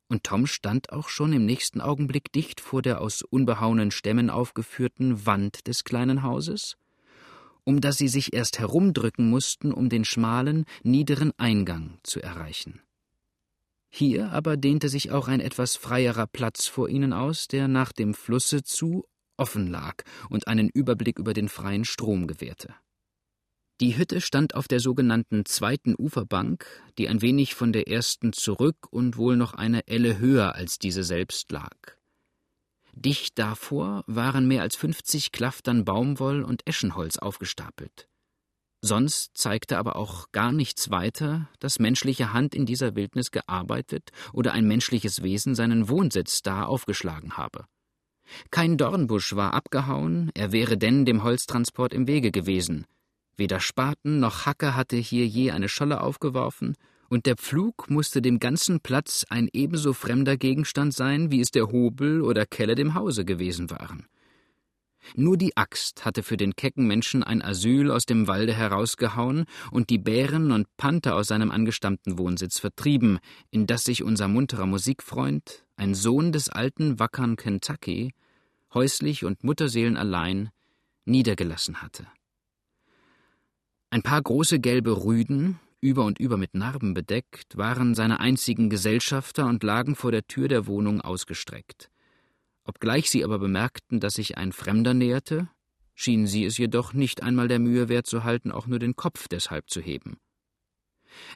und 0.08 0.24
Tom 0.24 0.46
stand 0.46 0.92
auch 0.92 1.08
schon 1.08 1.32
im 1.32 1.46
nächsten 1.46 1.80
Augenblick 1.80 2.30
dicht 2.32 2.60
vor 2.60 2.82
der 2.82 3.00
aus 3.00 3.22
unbehauenen 3.22 3.90
Stämmen 3.90 4.28
aufgeführten 4.28 5.24
Wand 5.26 5.66
des 5.66 5.84
kleinen 5.84 6.22
Hauses, 6.22 6.76
um 7.64 7.80
das 7.80 7.96
sie 7.96 8.08
sich 8.08 8.34
erst 8.34 8.58
herumdrücken 8.58 9.30
mussten, 9.30 9.72
um 9.72 9.88
den 9.88 10.04
schmalen, 10.04 10.66
niederen 10.82 11.32
Eingang 11.38 11.98
zu 12.02 12.20
erreichen. 12.20 12.82
Hier 13.96 14.32
aber 14.32 14.56
dehnte 14.56 14.88
sich 14.88 15.12
auch 15.12 15.28
ein 15.28 15.38
etwas 15.38 15.76
freierer 15.76 16.26
Platz 16.26 16.66
vor 16.66 16.88
ihnen 16.88 17.12
aus, 17.12 17.46
der 17.46 17.68
nach 17.68 17.92
dem 17.92 18.12
Flusse 18.12 18.64
zu 18.64 19.04
offen 19.36 19.68
lag 19.68 20.02
und 20.28 20.48
einen 20.48 20.68
Überblick 20.68 21.16
über 21.16 21.32
den 21.32 21.48
freien 21.48 21.84
Strom 21.84 22.26
gewährte. 22.26 22.74
Die 23.80 23.96
Hütte 23.96 24.20
stand 24.20 24.56
auf 24.56 24.66
der 24.66 24.80
sogenannten 24.80 25.44
zweiten 25.44 25.94
Uferbank, 25.96 26.66
die 26.98 27.08
ein 27.08 27.22
wenig 27.22 27.54
von 27.54 27.72
der 27.72 27.86
ersten 27.86 28.32
zurück 28.32 28.88
und 28.90 29.16
wohl 29.16 29.36
noch 29.36 29.54
eine 29.54 29.86
Elle 29.86 30.18
höher 30.18 30.56
als 30.56 30.80
diese 30.80 31.04
selbst 31.04 31.52
lag. 31.52 31.76
Dicht 32.94 33.38
davor 33.38 34.02
waren 34.08 34.48
mehr 34.48 34.62
als 34.62 34.74
fünfzig 34.74 35.30
Klaftern 35.30 35.84
Baumwoll 35.84 36.42
und 36.42 36.66
Eschenholz 36.66 37.18
aufgestapelt. 37.18 38.08
Sonst 38.86 39.38
zeigte 39.38 39.78
aber 39.78 39.96
auch 39.96 40.30
gar 40.30 40.52
nichts 40.52 40.90
weiter, 40.90 41.48
dass 41.58 41.78
menschliche 41.78 42.34
Hand 42.34 42.54
in 42.54 42.66
dieser 42.66 42.94
Wildnis 42.94 43.30
gearbeitet 43.30 44.10
oder 44.34 44.52
ein 44.52 44.66
menschliches 44.66 45.22
Wesen 45.22 45.54
seinen 45.54 45.88
Wohnsitz 45.88 46.42
da 46.42 46.64
aufgeschlagen 46.66 47.38
habe. 47.38 47.64
Kein 48.50 48.76
Dornbusch 48.76 49.36
war 49.36 49.54
abgehauen, 49.54 50.30
er 50.34 50.52
wäre 50.52 50.76
denn 50.76 51.06
dem 51.06 51.22
Holztransport 51.22 51.94
im 51.94 52.06
Wege 52.06 52.30
gewesen. 52.30 52.84
Weder 53.38 53.58
Spaten 53.58 54.20
noch 54.20 54.44
Hacke 54.44 54.76
hatte 54.76 54.96
hier 54.96 55.26
je 55.26 55.50
eine 55.50 55.70
Scholle 55.70 56.02
aufgeworfen, 56.02 56.74
und 57.08 57.24
der 57.24 57.36
Pflug 57.36 57.88
musste 57.88 58.20
dem 58.20 58.38
ganzen 58.38 58.80
Platz 58.80 59.24
ein 59.30 59.48
ebenso 59.54 59.94
fremder 59.94 60.36
Gegenstand 60.36 60.92
sein, 60.92 61.30
wie 61.30 61.40
es 61.40 61.50
der 61.50 61.68
Hobel 61.68 62.20
oder 62.20 62.44
Kelle 62.44 62.74
dem 62.74 62.92
Hause 62.92 63.24
gewesen 63.24 63.70
waren. 63.70 64.08
Nur 65.14 65.36
die 65.36 65.56
Axt 65.56 66.04
hatte 66.04 66.22
für 66.22 66.36
den 66.36 66.56
kecken 66.56 66.86
Menschen 66.86 67.22
ein 67.22 67.42
Asyl 67.42 67.90
aus 67.90 68.06
dem 68.06 68.26
Walde 68.26 68.54
herausgehauen 68.54 69.44
und 69.70 69.90
die 69.90 69.98
Bären 69.98 70.52
und 70.52 70.66
Panther 70.76 71.16
aus 71.16 71.28
seinem 71.28 71.50
angestammten 71.50 72.18
Wohnsitz 72.18 72.58
vertrieben, 72.58 73.18
in 73.50 73.66
das 73.66 73.84
sich 73.84 74.02
unser 74.02 74.28
munterer 74.28 74.66
Musikfreund, 74.66 75.64
ein 75.76 75.94
Sohn 75.94 76.32
des 76.32 76.48
alten, 76.48 76.98
wackern 76.98 77.36
Kentucky, 77.36 78.12
häuslich 78.72 79.24
und 79.24 79.44
Mutterseelen 79.44 79.96
allein, 79.96 80.50
niedergelassen 81.04 81.82
hatte. 81.82 82.06
Ein 83.90 84.02
paar 84.02 84.22
große 84.22 84.58
gelbe 84.58 85.04
Rüden, 85.04 85.60
über 85.80 86.04
und 86.04 86.18
über 86.18 86.36
mit 86.36 86.54
Narben 86.54 86.94
bedeckt, 86.94 87.56
waren 87.56 87.94
seine 87.94 88.18
einzigen 88.18 88.70
Gesellschafter 88.70 89.46
und 89.46 89.62
lagen 89.62 89.94
vor 89.94 90.10
der 90.10 90.26
Tür 90.26 90.48
der 90.48 90.66
Wohnung 90.66 91.00
ausgestreckt. 91.00 91.90
Obgleich 92.64 93.10
sie 93.10 93.24
aber 93.24 93.38
bemerkten, 93.38 94.00
dass 94.00 94.14
sich 94.14 94.38
ein 94.38 94.52
Fremder 94.52 94.94
näherte, 94.94 95.48
schienen 95.94 96.26
sie 96.26 96.44
es 96.44 96.58
jedoch 96.58 96.92
nicht 96.92 97.22
einmal 97.22 97.48
der 97.48 97.58
Mühe 97.58 97.88
wert 97.88 98.06
zu 98.06 98.24
halten, 98.24 98.50
auch 98.50 98.66
nur 98.66 98.78
den 98.78 98.96
Kopf 98.96 99.28
deshalb 99.28 99.68
zu 99.70 99.80
heben. 99.80 100.18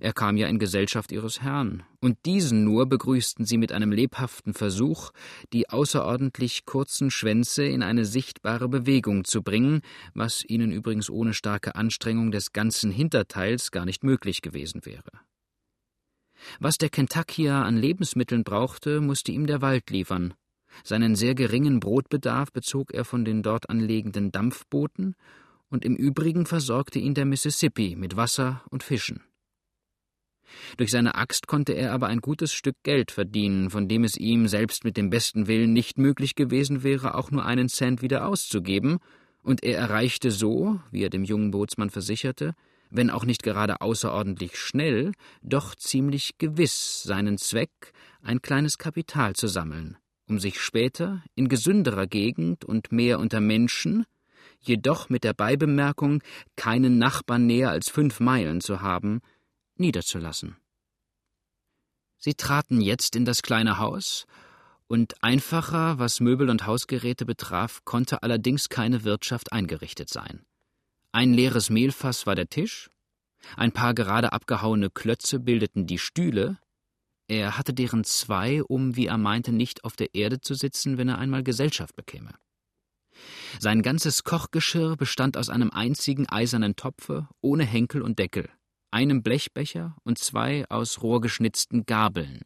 Er 0.01 0.13
kam 0.13 0.37
ja 0.37 0.49
in 0.49 0.59
Gesellschaft 0.59 1.13
ihres 1.13 1.41
Herrn, 1.43 1.85
und 2.01 2.19
diesen 2.27 2.65
nur 2.65 2.87
begrüßten 2.89 3.45
sie 3.45 3.59
mit 3.59 3.73
einem 3.73 3.93
lebhaften 3.93 4.55
Versuch, 4.55 5.11
die 5.53 5.69
außerordentlich 5.69 6.65
kurzen 6.65 7.11
Schwänze 7.11 7.65
in 7.65 7.83
eine 7.83 8.05
sichtbare 8.05 8.69
Bewegung 8.69 9.25
zu 9.25 9.43
bringen, 9.43 9.83
was 10.15 10.45
ihnen 10.45 10.73
übrigens 10.73 11.11
ohne 11.11 11.35
starke 11.35 11.77
Anstrengung 11.77 12.31
des 12.31 12.53
ganzen 12.53 12.91
Hinterteils 12.91 13.71
gar 13.71 13.85
nicht 13.85 14.03
möglich 14.03 14.43
gewesen 14.43 14.85
wäre. 14.85 15.11
Was 16.61 16.79
der 16.79 16.89
Kentuckier 16.89 17.55
an 17.55 17.77
Lebensmitteln 17.77 18.45
brauchte, 18.45 19.01
musste 19.01 19.33
ihm 19.33 19.47
der 19.47 19.61
Wald 19.61 19.91
liefern, 19.91 20.35
seinen 20.85 21.17
sehr 21.17 21.35
geringen 21.35 21.81
Brotbedarf 21.81 22.53
bezog 22.53 22.93
er 22.93 23.05
von 23.05 23.25
den 23.25 23.43
dort 23.43 23.71
anlegenden 23.71 24.33
Dampfbooten, 24.33 25.15
und 25.71 25.85
im 25.85 25.97
Übrigen 25.97 26.47
versorgte 26.47 26.99
ihn 26.99 27.15
der 27.15 27.27
Mississippi 27.27 27.95
mit 27.97 28.17
Wasser 28.17 28.63
und 28.71 28.83
Fischen. 28.83 29.23
Durch 30.79 30.91
seine 30.91 31.15
Axt 31.15 31.47
konnte 31.47 31.73
er 31.73 31.93
aber 31.93 32.07
ein 32.07 32.21
gutes 32.21 32.53
Stück 32.53 32.77
Geld 32.83 33.11
verdienen, 33.11 33.69
von 33.71 33.87
dem 33.87 34.05
es 34.05 34.17
ihm 34.17 34.49
selbst 34.49 34.85
mit 34.85 34.97
dem 34.97 35.11
besten 35.11 35.47
Willen 35.47 35.73
nicht 35.73 35.99
möglich 35.99 36.35
gewesen 36.35 36.83
wäre, 36.83 37.15
auch 37.15 37.31
nur 37.31 37.45
einen 37.45 37.69
Cent 37.69 38.03
wieder 38.03 38.27
auszugeben, 38.27 38.99
und 39.43 39.63
er 39.63 39.79
erreichte 39.79 40.31
so, 40.31 40.81
wie 40.91 41.03
er 41.03 41.11
dem 41.11 41.25
jungen 41.25 41.51
Bootsmann 41.51 41.91
versicherte, 41.91 42.55
wenn 42.91 43.11
auch 43.11 43.25
nicht 43.25 43.43
gerade 43.43 43.81
außerordentlich 43.81 44.57
schnell, 44.57 45.13
doch 45.43 45.75
ziemlich 45.75 46.39
gewiss 46.39 47.03
seinen 47.03 47.39
Zweck, 47.39 47.93
ein 48.23 48.43
kleines 48.43 48.79
Kapital 48.79 49.35
zu 49.35 49.47
sammeln, 49.47 49.97
um 50.29 50.39
sich 50.39 50.61
später 50.61 51.23
in 51.35 51.49
gesünderer 51.49 52.07
Gegend 52.07 52.65
und 52.65 52.93
mehr 52.93 53.19
unter 53.19 53.41
Menschen, 53.41 54.05
jedoch 54.61 55.09
mit 55.09 55.25
der 55.25 55.35
Beibemerkung, 55.35 56.23
keinen 56.57 56.99
Nachbarn 56.99 57.47
näher 57.47 57.71
als 57.71 57.89
fünf 57.89 58.21
Meilen 58.21 58.61
zu 58.61 58.81
haben, 58.81 59.21
niederzulassen. 59.77 60.57
Sie 62.19 62.35
traten 62.35 62.81
jetzt 62.81 63.17
in 63.17 63.25
das 63.25 63.43
kleine 63.43 63.79
Haus, 63.79 64.27
und 64.91 65.23
einfacher, 65.23 65.99
was 65.99 66.19
Möbel 66.21 66.49
und 66.49 66.67
Hausgeräte 66.67 67.27
betraf, 67.27 67.85
konnte 67.85 68.23
allerdings 68.23 68.71
keine 68.71 69.05
Wirtschaft 69.05 69.53
eingerichtet 69.53 70.09
sein. 70.09 70.47
Ein 71.13 71.35
leeres 71.35 71.69
Mehlfass 71.69 72.27
war 72.27 72.35
der 72.35 72.49
Tisch, 72.49 72.91
ein 73.57 73.73
paar 73.73 73.95
gerade 73.95 74.33
abgehauene 74.33 74.91
Klötze 74.91 75.41
bildeten 75.41 75.87
die 75.87 75.99
Stühle, 75.99 76.59
er 77.29 77.59
hatte 77.59 77.75
deren 77.75 78.05
zwei, 78.05 78.63
um, 78.63 78.97
wie 78.97 79.07
er 79.07 79.19
meinte, 79.19 79.53
nicht 79.53 79.85
auf 79.85 79.97
der 79.97 80.15
Erde 80.15 80.41
zu 80.41 80.55
sitzen, 80.55 80.97
wenn 80.97 81.09
er 81.09 81.19
einmal 81.19 81.43
Gesellschaft 81.43 81.95
bekäme. 81.95 82.33
Sein 83.61 83.83
ganzes 83.83 84.25
Kochgeschirr 84.25 84.97
bestand 84.97 85.37
aus 85.37 85.51
einem 85.51 85.71
einzigen 85.71 86.29
eisernen 86.29 86.77
Topfe, 86.77 87.29
ohne 87.41 87.65
Henkel 87.65 88.03
und 88.03 88.19
Deckel, 88.19 88.49
einem 88.91 89.23
Blechbecher 89.23 89.97
und 90.05 90.19
zwei 90.19 90.65
aus 90.71 91.03
Rohr 91.03 91.21
geschnitzten 91.21 91.85
Gabeln. 91.85 92.43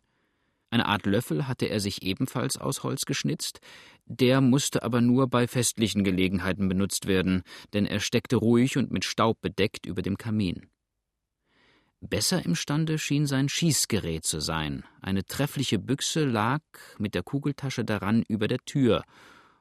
Eine 0.71 0.87
Art 0.87 1.05
Löffel 1.05 1.47
hatte 1.47 1.67
er 1.67 1.81
sich 1.81 2.03
ebenfalls 2.03 2.57
aus 2.57 2.83
Holz 2.83 3.05
geschnitzt, 3.05 3.61
der 4.07 4.41
musste 4.41 4.83
aber 4.83 5.01
nur 5.03 5.29
bei 5.29 5.47
festlichen 5.47 6.03
Gelegenheiten 6.03 6.69
benutzt 6.69 7.07
werden, 7.07 7.43
denn 7.75 7.85
er 7.85 8.01
steckte 8.01 8.37
ruhig 8.37 8.79
und 8.79 8.91
mit 8.91 9.05
Staub 9.05 9.41
bedeckt 9.43 9.87
über 9.87 10.01
dem 10.01 10.17
Kamin. 10.17 10.72
Besser 12.05 12.45
imstande 12.45 12.99
schien 12.99 13.29
sein 13.29 13.49
Schießgerät 13.49 14.25
zu 14.25 14.41
sein. 14.41 14.83
Eine 15.01 15.25
treffliche 15.25 15.79
Büchse 15.79 16.25
lag 16.25 16.61
mit 16.99 17.15
der 17.15 17.23
Kugeltasche 17.23 17.85
daran 17.85 18.25
über 18.27 18.49
der 18.49 18.59
Tür, 18.59 19.05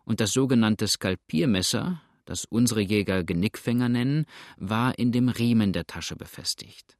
und 0.06 0.20
das 0.20 0.34
sogenannte 0.34 0.88
Skalpiermesser, 0.88 2.02
das 2.26 2.46
unsere 2.46 2.82
Jäger 2.82 3.24
Genickfänger 3.24 3.90
nennen, 3.90 4.26
war 4.58 4.98
in 4.98 5.12
dem 5.12 5.30
Riemen 5.30 5.72
der 5.72 5.86
Tasche 5.86 6.16
befestigt. 6.16 6.98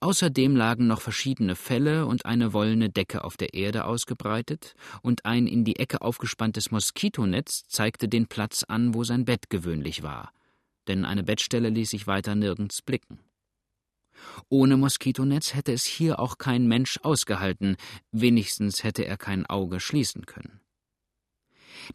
Außerdem 0.00 0.56
lagen 0.56 0.86
noch 0.86 1.02
verschiedene 1.02 1.54
Felle 1.54 2.06
und 2.06 2.24
eine 2.24 2.54
wollene 2.54 2.88
Decke 2.88 3.22
auf 3.22 3.36
der 3.36 3.52
Erde 3.52 3.84
ausgebreitet, 3.84 4.74
und 5.02 5.26
ein 5.26 5.46
in 5.46 5.62
die 5.62 5.76
Ecke 5.76 6.00
aufgespanntes 6.00 6.70
Moskitonetz 6.70 7.64
zeigte 7.68 8.08
den 8.08 8.28
Platz 8.28 8.64
an, 8.64 8.94
wo 8.94 9.04
sein 9.04 9.26
Bett 9.26 9.50
gewöhnlich 9.50 10.02
war, 10.02 10.32
denn 10.88 11.04
eine 11.04 11.22
Bettstelle 11.22 11.68
ließ 11.68 11.90
sich 11.90 12.06
weiter 12.06 12.34
nirgends 12.34 12.80
blicken. 12.80 13.18
Ohne 14.48 14.76
Moskitonetz 14.76 15.54
hätte 15.54 15.72
es 15.72 15.84
hier 15.84 16.18
auch 16.18 16.38
kein 16.38 16.66
Mensch 16.66 16.98
ausgehalten, 17.02 17.76
wenigstens 18.12 18.84
hätte 18.84 19.04
er 19.04 19.16
kein 19.16 19.46
Auge 19.46 19.80
schließen 19.80 20.26
können. 20.26 20.60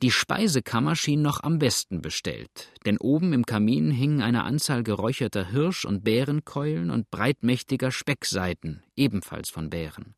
Die 0.01 0.12
Speisekammer 0.12 0.95
schien 0.95 1.22
noch 1.22 1.43
am 1.43 1.60
besten 1.60 2.01
bestellt, 2.01 2.72
denn 2.86 2.98
oben 2.98 3.34
im 3.34 3.45
Kamin 3.45 3.91
hingen 3.91 4.22
eine 4.22 4.43
Anzahl 4.43 4.84
geräucherter 4.84 5.50
Hirsch- 5.50 5.86
und 5.86 6.03
Bärenkeulen 6.03 6.89
und 6.89 7.10
breitmächtiger 7.12 7.91
Speckseiten, 7.91 8.84
ebenfalls 8.95 9.50
von 9.50 9.69
Bären. 9.69 10.15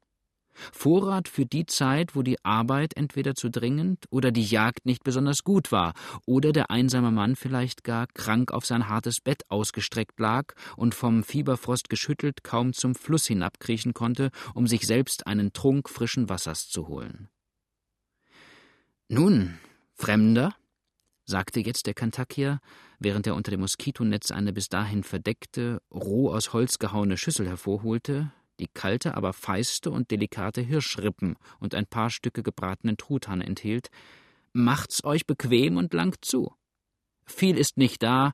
Vorrat 0.71 1.27
für 1.27 1.45
die 1.45 1.65
Zeit, 1.65 2.15
wo 2.15 2.21
die 2.21 2.43
Arbeit 2.43 2.95
entweder 2.95 3.35
zu 3.35 3.49
dringend 3.49 4.05
oder 4.09 4.31
die 4.31 4.45
Jagd 4.45 4.85
nicht 4.85 5.03
besonders 5.03 5.43
gut 5.43 5.71
war 5.71 5.93
oder 6.25 6.51
der 6.51 6.71
einsame 6.71 7.11
Mann 7.11 7.35
vielleicht 7.35 7.83
gar 7.83 8.07
krank 8.07 8.51
auf 8.51 8.65
sein 8.65 8.89
hartes 8.89 9.21
Bett 9.21 9.43
ausgestreckt 9.49 10.19
lag 10.19 10.53
und 10.75 10.95
vom 10.95 11.23
Fieberfrost 11.23 11.89
geschüttelt 11.89 12.43
kaum 12.43 12.73
zum 12.73 12.95
Fluss 12.95 13.27
hinabkriechen 13.27 13.93
konnte, 13.93 14.31
um 14.53 14.67
sich 14.67 14.85
selbst 14.85 15.27
einen 15.27 15.53
Trunk 15.53 15.89
frischen 15.89 16.29
Wassers 16.29 16.69
zu 16.69 16.87
holen. 16.87 17.29
Nun, 19.09 19.57
Fremder, 19.95 20.53
sagte 21.27 21.59
jetzt 21.59 21.87
der 21.87 21.93
Kentuckier, 21.93 22.59
während 22.99 23.27
er 23.27 23.35
unter 23.35 23.51
dem 23.51 23.59
Moskitonetz 23.59 24.31
eine 24.31 24.53
bis 24.53 24.69
dahin 24.69 25.03
verdeckte, 25.03 25.81
roh 25.93 26.31
aus 26.31 26.53
Holz 26.53 26.79
gehauene 26.79 27.17
Schüssel 27.17 27.47
hervorholte, 27.47 28.31
die 28.59 28.67
kalte, 28.67 29.15
aber 29.15 29.33
feiste 29.33 29.91
und 29.91 30.11
delikate 30.11 30.61
Hirschrippen 30.61 31.35
und 31.59 31.75
ein 31.75 31.85
paar 31.85 32.09
Stücke 32.09 32.43
gebratenen 32.43 32.97
Truthahn 32.97 33.41
enthielt, 33.41 33.89
macht's 34.53 35.03
euch 35.03 35.25
bequem 35.25 35.77
und 35.77 35.93
langt 35.93 36.25
zu. 36.25 36.53
Viel 37.25 37.57
ist 37.57 37.77
nicht 37.77 38.03
da, 38.03 38.33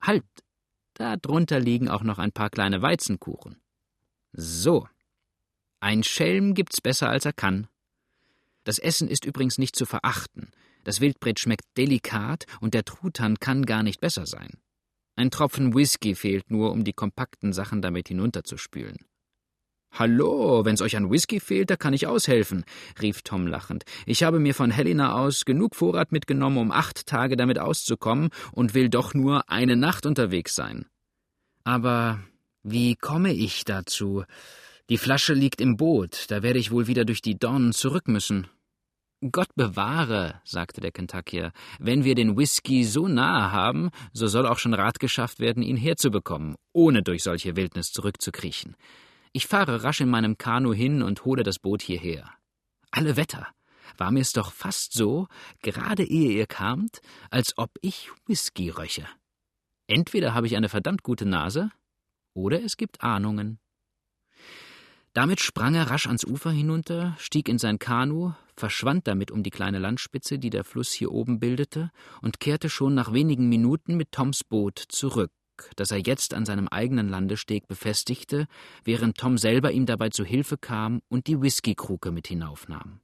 halt, 0.00 0.24
da 0.94 1.16
drunter 1.16 1.58
liegen 1.58 1.88
auch 1.88 2.02
noch 2.02 2.18
ein 2.18 2.32
paar 2.32 2.50
kleine 2.50 2.82
Weizenkuchen. 2.82 3.60
So. 4.32 4.88
Ein 5.80 6.02
Schelm 6.02 6.54
gibt's 6.54 6.80
besser 6.80 7.08
als 7.08 7.24
er 7.24 7.32
kann. 7.32 7.68
Das 8.64 8.78
Essen 8.78 9.08
ist 9.08 9.24
übrigens 9.24 9.58
nicht 9.58 9.76
zu 9.76 9.86
verachten. 9.86 10.50
Das 10.84 11.00
Wildbret 11.00 11.40
schmeckt 11.40 11.64
delikat 11.76 12.46
und 12.60 12.74
der 12.74 12.84
Truthahn 12.84 13.38
kann 13.38 13.66
gar 13.66 13.82
nicht 13.82 14.00
besser 14.00 14.26
sein. 14.26 14.58
Ein 15.16 15.30
Tropfen 15.30 15.74
Whisky 15.74 16.14
fehlt 16.14 16.50
nur, 16.50 16.72
um 16.72 16.84
die 16.84 16.92
kompakten 16.92 17.52
Sachen 17.52 17.82
damit 17.82 18.08
hinunterzuspülen. 18.08 19.06
Hallo, 19.96 20.64
wenn's 20.64 20.82
euch 20.82 20.96
an 20.96 21.08
Whisky 21.08 21.38
fehlt, 21.38 21.70
da 21.70 21.76
kann 21.76 21.94
ich 21.94 22.08
aushelfen, 22.08 22.64
rief 23.00 23.22
Tom 23.22 23.46
lachend. 23.46 23.84
Ich 24.06 24.24
habe 24.24 24.40
mir 24.40 24.52
von 24.52 24.72
Helena 24.72 25.14
aus 25.14 25.44
genug 25.44 25.76
Vorrat 25.76 26.10
mitgenommen, 26.10 26.58
um 26.58 26.72
acht 26.72 27.06
Tage 27.06 27.36
damit 27.36 27.60
auszukommen 27.60 28.30
und 28.50 28.74
will 28.74 28.88
doch 28.88 29.14
nur 29.14 29.48
eine 29.48 29.76
Nacht 29.76 30.04
unterwegs 30.04 30.56
sein. 30.56 30.86
Aber 31.62 32.18
wie 32.64 32.96
komme 32.96 33.32
ich 33.32 33.64
dazu? 33.64 34.24
Die 34.90 34.98
Flasche 34.98 35.32
liegt 35.32 35.60
im 35.60 35.76
Boot, 35.76 36.24
da 36.28 36.42
werde 36.42 36.58
ich 36.58 36.72
wohl 36.72 36.88
wieder 36.88 37.04
durch 37.04 37.22
die 37.22 37.38
Dornen 37.38 37.72
zurück 37.72 38.08
müssen. 38.08 38.48
Gott 39.30 39.54
bewahre, 39.54 40.40
sagte 40.42 40.80
der 40.80 40.90
Kentuckier, 40.90 41.52
wenn 41.78 42.02
wir 42.02 42.16
den 42.16 42.36
Whisky 42.36 42.82
so 42.82 43.06
nahe 43.06 43.52
haben, 43.52 43.90
so 44.12 44.26
soll 44.26 44.44
auch 44.44 44.58
schon 44.58 44.74
Rat 44.74 44.98
geschafft 44.98 45.38
werden, 45.38 45.62
ihn 45.62 45.76
herzubekommen, 45.76 46.56
ohne 46.72 47.04
durch 47.04 47.22
solche 47.22 47.54
Wildnis 47.54 47.92
zurückzukriechen. 47.92 48.74
Ich 49.36 49.48
fahre 49.48 49.82
rasch 49.82 50.00
in 50.00 50.08
meinem 50.08 50.38
Kanu 50.38 50.72
hin 50.72 51.02
und 51.02 51.24
hole 51.24 51.42
das 51.42 51.58
Boot 51.58 51.82
hierher. 51.82 52.30
Alle 52.92 53.16
Wetter 53.16 53.48
war 53.98 54.12
mir's 54.12 54.30
doch 54.30 54.52
fast 54.52 54.92
so, 54.92 55.26
gerade 55.60 56.04
ehe 56.04 56.30
ihr 56.30 56.46
kamt, 56.46 57.00
als 57.30 57.58
ob 57.58 57.72
ich 57.82 58.12
Whisky 58.26 58.70
röche. 58.70 59.08
Entweder 59.88 60.34
habe 60.34 60.46
ich 60.46 60.56
eine 60.56 60.68
verdammt 60.68 61.02
gute 61.02 61.26
Nase, 61.26 61.72
oder 62.32 62.62
es 62.62 62.76
gibt 62.76 63.02
Ahnungen. 63.02 63.58
Damit 65.14 65.40
sprang 65.40 65.74
er 65.74 65.90
rasch 65.90 66.06
ans 66.06 66.24
Ufer 66.24 66.52
hinunter, 66.52 67.16
stieg 67.18 67.48
in 67.48 67.58
sein 67.58 67.80
Kanu, 67.80 68.34
verschwand 68.56 69.08
damit 69.08 69.32
um 69.32 69.42
die 69.42 69.50
kleine 69.50 69.80
Landspitze, 69.80 70.38
die 70.38 70.50
der 70.50 70.62
Fluss 70.62 70.92
hier 70.92 71.10
oben 71.10 71.40
bildete, 71.40 71.90
und 72.22 72.38
kehrte 72.38 72.70
schon 72.70 72.94
nach 72.94 73.12
wenigen 73.12 73.48
Minuten 73.48 73.96
mit 73.96 74.12
Toms 74.12 74.44
Boot 74.44 74.78
zurück, 74.78 75.32
das 75.76 75.90
er 75.90 75.98
jetzt 75.98 76.34
an 76.34 76.44
seinem 76.44 76.68
eigenen 76.68 77.08
Landesteg 77.08 77.68
befestigte, 77.68 78.46
während 78.84 79.16
Tom 79.16 79.38
selber 79.38 79.72
ihm 79.72 79.86
dabei 79.86 80.10
zu 80.10 80.24
Hilfe 80.24 80.56
kam 80.58 81.02
und 81.08 81.26
die 81.26 81.40
Whiskykruke 81.40 82.10
mit 82.10 82.26
hinaufnahm. 82.26 83.00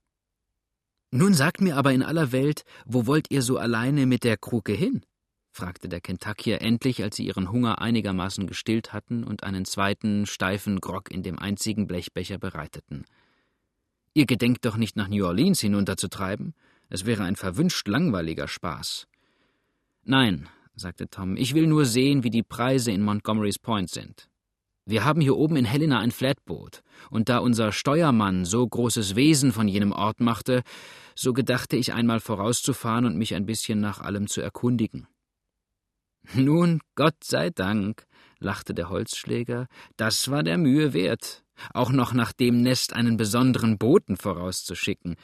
Nun 1.12 1.34
sagt 1.34 1.60
mir 1.60 1.76
aber 1.76 1.92
in 1.92 2.02
aller 2.02 2.30
Welt, 2.32 2.62
wo 2.84 3.06
wollt 3.06 3.30
ihr 3.30 3.42
so 3.42 3.58
alleine 3.58 4.06
mit 4.06 4.24
der 4.24 4.36
Kruke 4.36 4.72
hin? 4.72 5.02
fragte 5.52 5.88
der 5.88 6.00
Kentuckier 6.00 6.62
endlich, 6.62 7.02
als 7.02 7.16
sie 7.16 7.26
ihren 7.26 7.50
Hunger 7.50 7.80
einigermaßen 7.80 8.46
gestillt 8.46 8.92
hatten 8.92 9.24
und 9.24 9.42
einen 9.42 9.64
zweiten, 9.64 10.26
steifen 10.26 10.80
Grog 10.80 11.10
in 11.10 11.24
dem 11.24 11.38
einzigen 11.38 11.88
Blechbecher 11.88 12.38
bereiteten. 12.38 13.04
Ihr 14.14 14.26
gedenkt 14.26 14.64
doch 14.64 14.76
nicht 14.76 14.96
nach 14.96 15.08
New 15.08 15.24
Orleans 15.26 15.60
hinunterzutreiben? 15.60 16.54
Es 16.88 17.06
wäre 17.06 17.24
ein 17.24 17.36
verwünscht 17.36 17.86
langweiliger 17.88 18.48
Spaß. 18.48 19.06
Nein, 20.04 20.48
sagte 20.80 21.08
Tom, 21.08 21.36
ich 21.36 21.54
will 21.54 21.66
nur 21.66 21.84
sehen, 21.84 22.24
wie 22.24 22.30
die 22.30 22.42
Preise 22.42 22.90
in 22.90 23.02
Montgomery's 23.02 23.58
Point 23.58 23.90
sind. 23.90 24.30
Wir 24.86 25.04
haben 25.04 25.20
hier 25.20 25.36
oben 25.36 25.56
in 25.56 25.66
Helena 25.66 26.00
ein 26.00 26.10
Flatboot, 26.10 26.82
und 27.10 27.28
da 27.28 27.38
unser 27.38 27.70
Steuermann 27.70 28.46
so 28.46 28.66
großes 28.66 29.14
Wesen 29.14 29.52
von 29.52 29.68
jenem 29.68 29.92
Ort 29.92 30.20
machte, 30.20 30.62
so 31.14 31.34
gedachte 31.34 31.76
ich 31.76 31.92
einmal 31.92 32.18
vorauszufahren 32.18 33.04
und 33.04 33.16
mich 33.16 33.34
ein 33.34 33.44
bisschen 33.44 33.80
nach 33.80 34.00
allem 34.00 34.26
zu 34.26 34.40
erkundigen. 34.40 35.06
Nun, 36.34 36.80
Gott 36.94 37.24
sei 37.24 37.50
Dank, 37.50 38.06
lachte 38.38 38.72
der 38.72 38.88
Holzschläger, 38.88 39.66
das 39.96 40.30
war 40.30 40.42
der 40.42 40.56
Mühe 40.56 40.94
wert, 40.94 41.44
auch 41.74 41.92
noch 41.92 42.14
nach 42.14 42.32
dem 42.32 42.62
Nest 42.62 42.94
einen 42.94 43.18
besonderen 43.18 43.76
Boten 43.76 44.16
vorauszuschicken. 44.16 45.16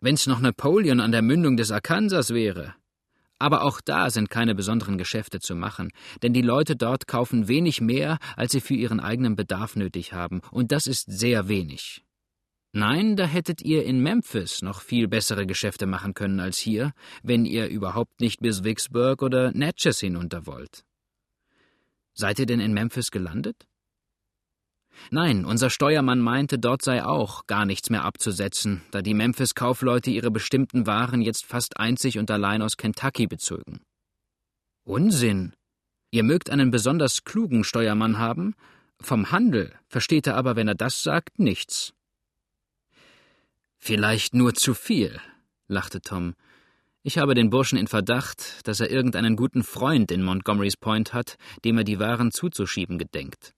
Wenn's 0.00 0.28
noch 0.28 0.40
Napoleon 0.40 1.00
an 1.00 1.12
der 1.12 1.22
Mündung 1.22 1.56
des 1.56 1.72
Arkansas 1.72 2.32
wäre. 2.32 2.74
Aber 3.40 3.62
auch 3.64 3.80
da 3.80 4.10
sind 4.10 4.28
keine 4.28 4.54
besonderen 4.54 4.98
Geschäfte 4.98 5.40
zu 5.40 5.54
machen, 5.56 5.90
denn 6.22 6.34
die 6.34 6.42
Leute 6.42 6.76
dort 6.76 7.08
kaufen 7.08 7.48
wenig 7.48 7.80
mehr, 7.80 8.18
als 8.36 8.52
sie 8.52 8.60
für 8.60 8.74
ihren 8.74 9.00
eigenen 9.00 9.34
Bedarf 9.34 9.76
nötig 9.76 10.12
haben, 10.12 10.42
und 10.50 10.72
das 10.72 10.86
ist 10.86 11.10
sehr 11.10 11.48
wenig. 11.48 12.04
Nein, 12.72 13.16
da 13.16 13.24
hättet 13.24 13.62
ihr 13.62 13.84
in 13.84 14.00
Memphis 14.00 14.60
noch 14.60 14.82
viel 14.82 15.08
bessere 15.08 15.46
Geschäfte 15.46 15.86
machen 15.86 16.12
können 16.12 16.38
als 16.38 16.58
hier, 16.58 16.92
wenn 17.22 17.46
ihr 17.46 17.68
überhaupt 17.68 18.20
nicht 18.20 18.40
bis 18.40 18.62
Vicksburg 18.62 19.22
oder 19.22 19.52
Natchez 19.52 20.00
hinunter 20.00 20.46
wollt. 20.46 20.84
Seid 22.12 22.38
ihr 22.38 22.46
denn 22.46 22.60
in 22.60 22.74
Memphis 22.74 23.10
gelandet? 23.10 23.66
Nein, 25.10 25.44
unser 25.44 25.70
Steuermann 25.70 26.20
meinte, 26.20 26.58
dort 26.58 26.82
sei 26.82 27.04
auch 27.04 27.46
gar 27.46 27.64
nichts 27.64 27.90
mehr 27.90 28.04
abzusetzen, 28.04 28.82
da 28.90 29.02
die 29.02 29.14
Memphis-Kaufleute 29.14 30.10
ihre 30.10 30.30
bestimmten 30.30 30.86
Waren 30.86 31.22
jetzt 31.22 31.46
fast 31.46 31.78
einzig 31.78 32.18
und 32.18 32.30
allein 32.30 32.62
aus 32.62 32.76
Kentucky 32.76 33.26
bezögen. 33.26 33.80
Unsinn! 34.84 35.54
Ihr 36.12 36.24
mögt 36.24 36.50
einen 36.50 36.70
besonders 36.70 37.24
klugen 37.24 37.64
Steuermann 37.64 38.18
haben, 38.18 38.54
vom 39.00 39.30
Handel 39.30 39.72
versteht 39.88 40.26
er 40.26 40.36
aber, 40.36 40.56
wenn 40.56 40.68
er 40.68 40.74
das 40.74 41.02
sagt, 41.02 41.38
nichts. 41.38 41.92
Vielleicht 43.78 44.34
nur 44.34 44.54
zu 44.54 44.74
viel, 44.74 45.20
lachte 45.68 46.02
Tom. 46.02 46.34
Ich 47.02 47.16
habe 47.16 47.34
den 47.34 47.48
Burschen 47.48 47.78
in 47.78 47.86
Verdacht, 47.86 48.66
dass 48.68 48.80
er 48.80 48.90
irgendeinen 48.90 49.36
guten 49.36 49.62
Freund 49.62 50.12
in 50.12 50.22
Montgomery's 50.22 50.76
Point 50.76 51.14
hat, 51.14 51.36
dem 51.64 51.78
er 51.78 51.84
die 51.84 51.98
Waren 51.98 52.30
zuzuschieben 52.30 52.98
gedenkt. 52.98 53.54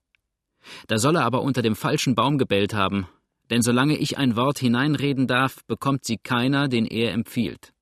Da 0.87 0.97
soll 0.97 1.15
er 1.15 1.25
aber 1.25 1.41
unter 1.41 1.61
dem 1.61 1.75
falschen 1.75 2.15
Baum 2.15 2.37
gebellt 2.37 2.73
haben, 2.73 3.07
denn 3.49 3.61
solange 3.61 3.97
ich 3.97 4.17
ein 4.17 4.35
Wort 4.35 4.59
hineinreden 4.59 5.27
darf, 5.27 5.63
bekommt 5.65 6.05
sie 6.05 6.17
keiner, 6.17 6.67
den 6.67 6.85
er 6.85 7.11
empfiehlt. 7.11 7.73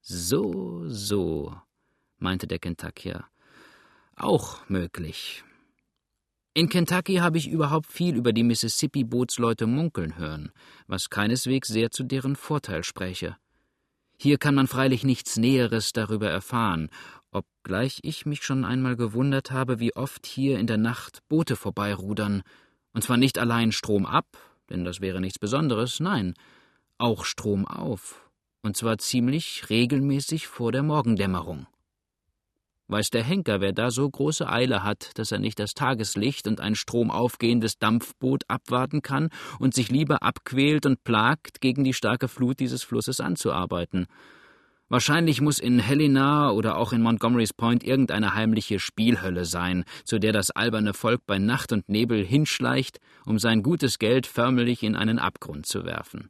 So, 0.00 0.84
so, 0.88 1.54
meinte 2.18 2.46
der 2.46 2.58
Kentuckier. 2.58 3.24
Auch 4.16 4.68
möglich. 4.68 5.44
In 6.54 6.68
Kentucky 6.68 7.16
habe 7.16 7.38
ich 7.38 7.48
überhaupt 7.48 7.86
viel 7.86 8.14
über 8.14 8.34
die 8.34 8.42
Mississippi-Bootsleute 8.42 9.66
munkeln 9.66 10.18
hören, 10.18 10.52
was 10.86 11.08
keineswegs 11.08 11.68
sehr 11.68 11.90
zu 11.90 12.02
deren 12.04 12.36
Vorteil 12.36 12.84
spräche. 12.84 13.36
Hier 14.18 14.36
kann 14.36 14.54
man 14.54 14.66
freilich 14.66 15.02
nichts 15.02 15.38
Näheres 15.38 15.92
darüber 15.92 16.28
erfahren, 16.28 16.90
obgleich 17.32 18.00
ich 18.02 18.26
mich 18.26 18.44
schon 18.44 18.64
einmal 18.64 18.96
gewundert 18.96 19.50
habe, 19.50 19.80
wie 19.80 19.96
oft 19.96 20.26
hier 20.26 20.58
in 20.58 20.66
der 20.66 20.78
Nacht 20.78 21.20
Boote 21.28 21.56
vorbeirudern, 21.56 22.42
und 22.92 23.02
zwar 23.02 23.16
nicht 23.16 23.38
allein 23.38 23.72
stromab, 23.72 24.26
denn 24.70 24.84
das 24.84 25.00
wäre 25.00 25.20
nichts 25.20 25.38
Besonderes, 25.38 25.98
nein, 25.98 26.34
auch 26.98 27.24
stromauf, 27.24 28.30
und 28.62 28.76
zwar 28.76 28.98
ziemlich 28.98 29.68
regelmäßig 29.70 30.46
vor 30.46 30.72
der 30.72 30.82
Morgendämmerung. 30.82 31.66
Weiß 32.88 33.08
der 33.08 33.24
Henker, 33.24 33.62
wer 33.62 33.72
da 33.72 33.90
so 33.90 34.08
große 34.08 34.46
Eile 34.46 34.82
hat, 34.82 35.12
dass 35.14 35.32
er 35.32 35.38
nicht 35.38 35.58
das 35.58 35.72
Tageslicht 35.72 36.46
und 36.46 36.60
ein 36.60 36.74
stromaufgehendes 36.74 37.78
Dampfboot 37.78 38.44
abwarten 38.48 39.00
kann 39.00 39.30
und 39.58 39.72
sich 39.72 39.88
lieber 39.88 40.22
abquält 40.22 40.84
und 40.84 41.02
plagt, 41.02 41.62
gegen 41.62 41.84
die 41.84 41.94
starke 41.94 42.28
Flut 42.28 42.60
dieses 42.60 42.82
Flusses 42.82 43.20
anzuarbeiten. 43.20 44.08
Wahrscheinlich 44.92 45.40
muss 45.40 45.58
in 45.58 45.78
Helena 45.78 46.50
oder 46.50 46.76
auch 46.76 46.92
in 46.92 47.00
Montgomery's 47.00 47.54
Point 47.54 47.82
irgendeine 47.82 48.34
heimliche 48.34 48.78
Spielhölle 48.78 49.46
sein, 49.46 49.86
zu 50.04 50.18
der 50.18 50.34
das 50.34 50.50
alberne 50.50 50.92
Volk 50.92 51.22
bei 51.24 51.38
Nacht 51.38 51.72
und 51.72 51.88
Nebel 51.88 52.22
hinschleicht, 52.22 53.00
um 53.24 53.38
sein 53.38 53.62
gutes 53.62 53.98
Geld 53.98 54.26
förmlich 54.26 54.82
in 54.82 54.94
einen 54.94 55.18
Abgrund 55.18 55.64
zu 55.64 55.86
werfen. 55.86 56.28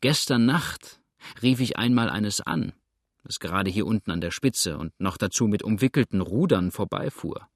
Gestern 0.00 0.46
Nacht 0.46 1.02
rief 1.42 1.60
ich 1.60 1.76
einmal 1.76 2.08
eines 2.08 2.40
an, 2.40 2.72
das 3.24 3.40
gerade 3.40 3.70
hier 3.70 3.84
unten 3.84 4.10
an 4.10 4.22
der 4.22 4.30
Spitze 4.30 4.78
und 4.78 4.98
noch 4.98 5.18
dazu 5.18 5.46
mit 5.46 5.62
umwickelten 5.62 6.22
Rudern 6.22 6.70
vorbeifuhr. 6.70 7.46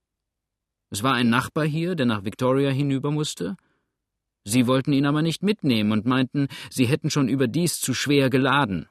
Es 0.90 1.02
war 1.02 1.14
ein 1.14 1.30
Nachbar 1.30 1.64
hier, 1.64 1.94
der 1.94 2.04
nach 2.04 2.26
Victoria 2.26 2.68
hinüber 2.68 3.10
musste. 3.10 3.56
Sie 4.44 4.66
wollten 4.66 4.92
ihn 4.92 5.06
aber 5.06 5.22
nicht 5.22 5.42
mitnehmen 5.42 5.92
und 5.92 6.04
meinten, 6.04 6.48
sie 6.68 6.84
hätten 6.84 7.08
schon 7.08 7.26
überdies 7.26 7.80
zu 7.80 7.94
schwer 7.94 8.28
geladen. 8.28 8.86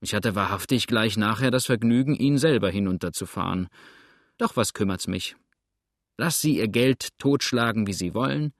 Ich 0.00 0.14
hatte 0.14 0.34
wahrhaftig 0.34 0.86
gleich 0.86 1.16
nachher 1.16 1.50
das 1.50 1.66
Vergnügen, 1.66 2.14
ihn 2.14 2.38
selber 2.38 2.70
hinunterzufahren. 2.70 3.68
Doch 4.38 4.56
was 4.56 4.72
kümmert's 4.72 5.06
mich? 5.06 5.36
Lass 6.18 6.40
sie 6.40 6.58
ihr 6.58 6.68
Geld 6.68 7.18
totschlagen, 7.18 7.86
wie 7.86 7.92
sie 7.92 8.14
wollen. 8.14 8.52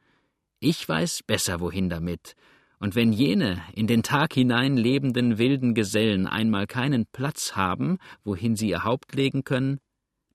Ich 0.61 0.88
weiß 0.88 1.22
besser, 1.27 1.61
wohin 1.61 1.88
damit, 1.88 2.35
und 2.79 2.94
wenn 2.94 3.12
jene 3.12 3.62
in 3.72 3.87
den 3.87 4.03
Tag 4.03 4.35
hinein 4.35 4.77
lebenden 4.77 5.38
wilden 5.38 5.75
Gesellen 5.75 6.27
einmal 6.27 6.66
keinen 6.66 7.07
Platz 7.07 7.57
haben, 7.57 7.99
wohin 8.25 8.57
sie 8.57 8.68
ihr 8.68 8.85
Haupt 8.85 9.14
legen 9.14 9.44
können, 9.44 9.81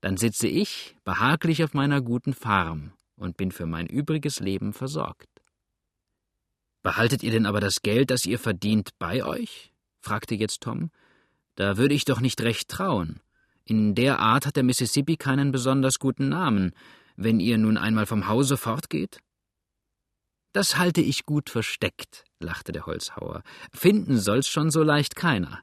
dann 0.01 0.17
sitze 0.17 0.47
ich 0.47 0.95
behaglich 1.03 1.63
auf 1.63 1.73
meiner 1.73 2.01
guten 2.01 2.33
Farm 2.33 2.93
und 3.15 3.37
bin 3.37 3.51
für 3.51 3.67
mein 3.67 3.85
übriges 3.85 4.39
Leben 4.39 4.73
versorgt. 4.73 5.29
Behaltet 6.81 7.21
ihr 7.21 7.29
denn 7.29 7.45
aber 7.45 7.59
das 7.59 7.83
Geld, 7.83 8.09
das 8.09 8.25
ihr 8.25 8.39
verdient, 8.39 8.89
bei 8.97 9.23
euch? 9.23 9.70
Fragte 10.01 10.35
jetzt 10.35 10.61
Tom. 10.61 10.91
Da 11.55 11.77
würde 11.77 11.95
ich 11.95 12.05
doch 12.05 12.21
nicht 12.21 12.41
recht 12.41 12.69
trauen. 12.69 13.19
In 13.65 13.95
der 13.95 14.19
Art 14.19 14.45
hat 14.45 14.55
der 14.55 14.63
Mississippi 14.63 15.15
keinen 15.15 15.51
besonders 15.51 15.99
guten 15.99 16.29
Namen, 16.29 16.73
wenn 17.15 17.39
ihr 17.39 17.57
nun 17.57 17.77
einmal 17.77 18.05
vom 18.05 18.27
Hause 18.27 18.57
fortgeht. 18.57 19.19
Das 20.53 20.77
halte 20.77 21.01
ich 21.01 21.25
gut 21.25 21.49
versteckt, 21.49 22.25
lachte 22.39 22.71
der 22.71 22.85
Holzhauer. 22.85 23.43
Finden 23.71 24.17
soll's 24.17 24.47
schon 24.47 24.71
so 24.71 24.83
leicht 24.83 25.15
keiner. 25.15 25.61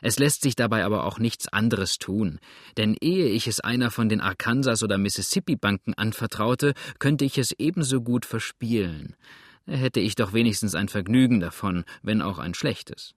Es 0.00 0.18
lässt 0.18 0.42
sich 0.42 0.56
dabei 0.56 0.84
aber 0.84 1.04
auch 1.04 1.18
nichts 1.18 1.48
anderes 1.48 1.98
tun, 1.98 2.40
denn 2.76 2.96
ehe 3.00 3.26
ich 3.26 3.46
es 3.46 3.60
einer 3.60 3.90
von 3.90 4.08
den 4.08 4.20
Arkansas 4.20 4.82
oder 4.82 4.98
Mississippi 4.98 5.56
Banken 5.56 5.94
anvertraute, 5.94 6.74
könnte 6.98 7.24
ich 7.24 7.38
es 7.38 7.52
ebenso 7.52 8.00
gut 8.00 8.26
verspielen. 8.26 9.16
Da 9.66 9.74
hätte 9.74 10.00
ich 10.00 10.16
doch 10.16 10.32
wenigstens 10.32 10.74
ein 10.74 10.88
Vergnügen 10.88 11.38
davon, 11.38 11.84
wenn 12.02 12.20
auch 12.20 12.38
ein 12.38 12.54
schlechtes. 12.54 13.14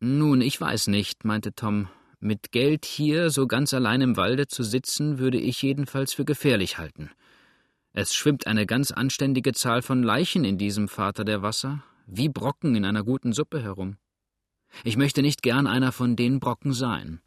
Nun, 0.00 0.40
ich 0.40 0.60
weiß 0.60 0.86
nicht, 0.88 1.24
meinte 1.24 1.54
Tom. 1.54 1.88
Mit 2.20 2.52
Geld 2.52 2.84
hier 2.84 3.30
so 3.30 3.46
ganz 3.46 3.74
allein 3.74 4.00
im 4.00 4.16
Walde 4.16 4.46
zu 4.46 4.62
sitzen, 4.62 5.18
würde 5.18 5.38
ich 5.38 5.60
jedenfalls 5.62 6.12
für 6.12 6.24
gefährlich 6.24 6.78
halten. 6.78 7.10
Es 7.92 8.14
schwimmt 8.14 8.46
eine 8.46 8.64
ganz 8.64 8.92
anständige 8.92 9.52
Zahl 9.52 9.82
von 9.82 10.04
Leichen 10.04 10.44
in 10.44 10.56
diesem 10.56 10.86
Vater 10.88 11.24
der 11.24 11.42
Wasser, 11.42 11.82
wie 12.06 12.28
Brocken 12.28 12.76
in 12.76 12.84
einer 12.84 13.02
guten 13.02 13.32
Suppe 13.32 13.60
herum. 13.60 13.96
Ich 14.84 14.96
möchte 14.96 15.20
nicht 15.20 15.42
gern 15.42 15.66
einer 15.66 15.90
von 15.90 16.14
den 16.14 16.38
Brocken 16.38 16.72
sein. 16.72 17.20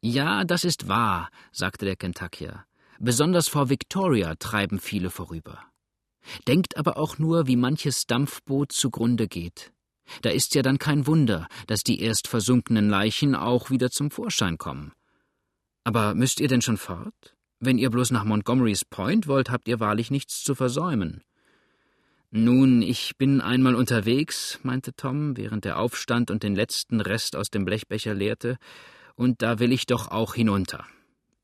Ja, 0.00 0.44
das 0.44 0.64
ist 0.64 0.88
wahr, 0.88 1.28
sagte 1.52 1.84
der 1.84 1.96
Kentuckier. 1.96 2.64
Besonders 2.98 3.48
vor 3.48 3.68
Victoria 3.68 4.36
treiben 4.36 4.78
viele 4.78 5.10
vorüber. 5.10 5.58
Denkt 6.48 6.78
aber 6.78 6.96
auch 6.96 7.18
nur, 7.18 7.46
wie 7.46 7.56
manches 7.56 8.06
Dampfboot 8.06 8.72
zugrunde 8.72 9.28
geht. 9.28 9.73
Da 10.22 10.30
ist 10.30 10.54
ja 10.54 10.62
dann 10.62 10.78
kein 10.78 11.06
Wunder, 11.06 11.48
dass 11.66 11.82
die 11.82 12.00
erst 12.00 12.28
versunkenen 12.28 12.88
Leichen 12.88 13.34
auch 13.34 13.70
wieder 13.70 13.90
zum 13.90 14.10
Vorschein 14.10 14.58
kommen. 14.58 14.92
Aber 15.84 16.14
müsst 16.14 16.40
ihr 16.40 16.48
denn 16.48 16.62
schon 16.62 16.76
fort? 16.76 17.34
Wenn 17.60 17.78
ihr 17.78 17.90
bloß 17.90 18.10
nach 18.10 18.24
Montgomery's 18.24 18.84
Point 18.84 19.26
wollt, 19.26 19.50
habt 19.50 19.68
ihr 19.68 19.80
wahrlich 19.80 20.10
nichts 20.10 20.42
zu 20.42 20.54
versäumen. 20.54 21.22
Nun, 22.30 22.82
ich 22.82 23.16
bin 23.16 23.40
einmal 23.40 23.74
unterwegs, 23.74 24.58
meinte 24.62 24.92
Tom, 24.94 25.36
während 25.36 25.64
er 25.64 25.78
aufstand 25.78 26.30
und 26.30 26.42
den 26.42 26.56
letzten 26.56 27.00
Rest 27.00 27.36
aus 27.36 27.48
dem 27.48 27.64
Blechbecher 27.64 28.12
leerte, 28.12 28.58
und 29.14 29.40
da 29.40 29.60
will 29.60 29.72
ich 29.72 29.86
doch 29.86 30.08
auch 30.08 30.34
hinunter. 30.34 30.84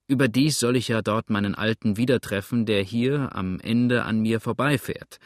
Überdies 0.09 0.59
soll 0.59 0.75
ich 0.75 0.89
ja 0.89 1.03
dort 1.03 1.31
meinen 1.31 1.55
Alten 1.55 1.97
wieder 1.97 2.21
treffen, 2.21 2.67
der 2.67 2.83
hier 2.83 3.37
am 3.37 3.61
Ende 3.61 4.05
an 4.05 4.21
mir 4.21 4.41
vorbeifährt. 4.41 5.19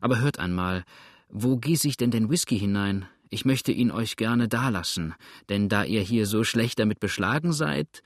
Aber 0.00 0.20
hört 0.20 0.38
einmal, 0.38 0.84
wo 1.28 1.56
gieße 1.56 1.88
ich 1.88 1.96
denn 1.96 2.10
den 2.10 2.30
Whisky 2.30 2.58
hinein? 2.58 3.06
Ich 3.28 3.44
möchte 3.44 3.72
ihn 3.72 3.90
euch 3.90 4.16
gerne 4.16 4.48
dalassen, 4.48 5.14
denn 5.48 5.68
da 5.68 5.84
ihr 5.84 6.00
hier 6.00 6.26
so 6.26 6.44
schlecht 6.44 6.78
damit 6.78 7.00
beschlagen 7.00 7.52
seid. 7.52 8.02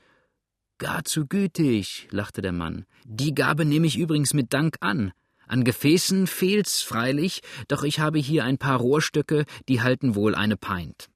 Gar 0.79 1.03
zu 1.03 1.27
gütig, 1.27 2.07
lachte 2.09 2.41
der 2.41 2.51
Mann. 2.51 2.85
Die 3.05 3.35
Gabe 3.35 3.65
nehme 3.65 3.85
ich 3.85 3.97
übrigens 3.97 4.33
mit 4.33 4.51
Dank 4.51 4.77
an. 4.79 5.13
An 5.47 5.63
Gefäßen 5.63 6.27
fehlt's 6.27 6.81
freilich, 6.81 7.41
doch 7.67 7.83
ich 7.83 7.99
habe 7.99 8.19
hier 8.19 8.45
ein 8.45 8.57
paar 8.57 8.79
Rohrstöcke, 8.79 9.45
die 9.67 9.81
halten 9.81 10.15
wohl 10.15 10.33
eine 10.33 10.57
Pint. 10.57 11.09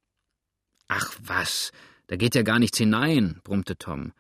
Ach 0.87 1.15
was, 1.23 1.71
da 2.07 2.15
geht 2.15 2.35
ja 2.35 2.43
gar 2.43 2.59
nichts 2.59 2.77
hinein, 2.77 3.39
brummte 3.43 3.77
Tom. 3.77 4.11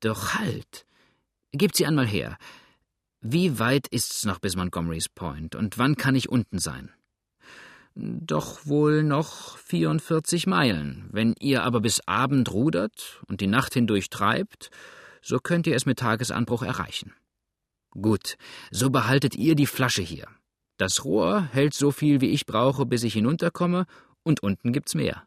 Doch 0.00 0.34
halt. 0.34 0.86
Gebt 1.52 1.76
sie 1.76 1.86
einmal 1.86 2.06
her. 2.06 2.36
Wie 3.20 3.58
weit 3.58 3.86
ist's 3.88 4.24
noch 4.24 4.38
bis 4.38 4.56
Montgomery's 4.56 5.08
Point 5.08 5.54
und 5.54 5.78
wann 5.78 5.96
kann 5.96 6.14
ich 6.14 6.28
unten 6.28 6.58
sein? 6.58 6.90
Doch 7.98 8.66
wohl 8.66 9.02
noch 9.02 9.56
44 9.56 10.46
Meilen. 10.46 11.08
Wenn 11.10 11.34
ihr 11.40 11.62
aber 11.62 11.80
bis 11.80 12.06
Abend 12.06 12.52
rudert 12.52 13.22
und 13.26 13.40
die 13.40 13.46
Nacht 13.46 13.72
hindurch 13.72 14.10
treibt, 14.10 14.68
so 15.22 15.38
könnt 15.38 15.66
ihr 15.66 15.74
es 15.74 15.86
mit 15.86 15.98
Tagesanbruch 15.98 16.62
erreichen. 16.62 17.14
Gut, 17.92 18.36
so 18.70 18.90
behaltet 18.90 19.34
ihr 19.34 19.54
die 19.54 19.64
Flasche 19.66 20.02
hier. 20.02 20.28
Das 20.76 21.06
Rohr 21.06 21.48
hält 21.52 21.72
so 21.72 21.90
viel, 21.90 22.20
wie 22.20 22.28
ich 22.28 22.44
brauche, 22.44 22.84
bis 22.84 23.02
ich 23.02 23.14
hinunterkomme, 23.14 23.86
und 24.22 24.42
unten 24.42 24.74
gibt's 24.74 24.94
mehr. 24.94 25.26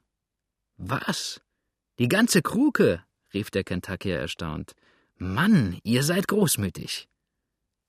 Was? 0.77 1.41
Die 1.97 2.07
ganze 2.07 2.43
Kruke? 2.43 3.03
rief 3.33 3.49
der 3.49 3.63
Kentuckier 3.63 4.19
erstaunt. 4.19 4.73
Mann, 5.17 5.79
ihr 5.83 6.03
seid 6.03 6.27
großmütig. 6.27 7.09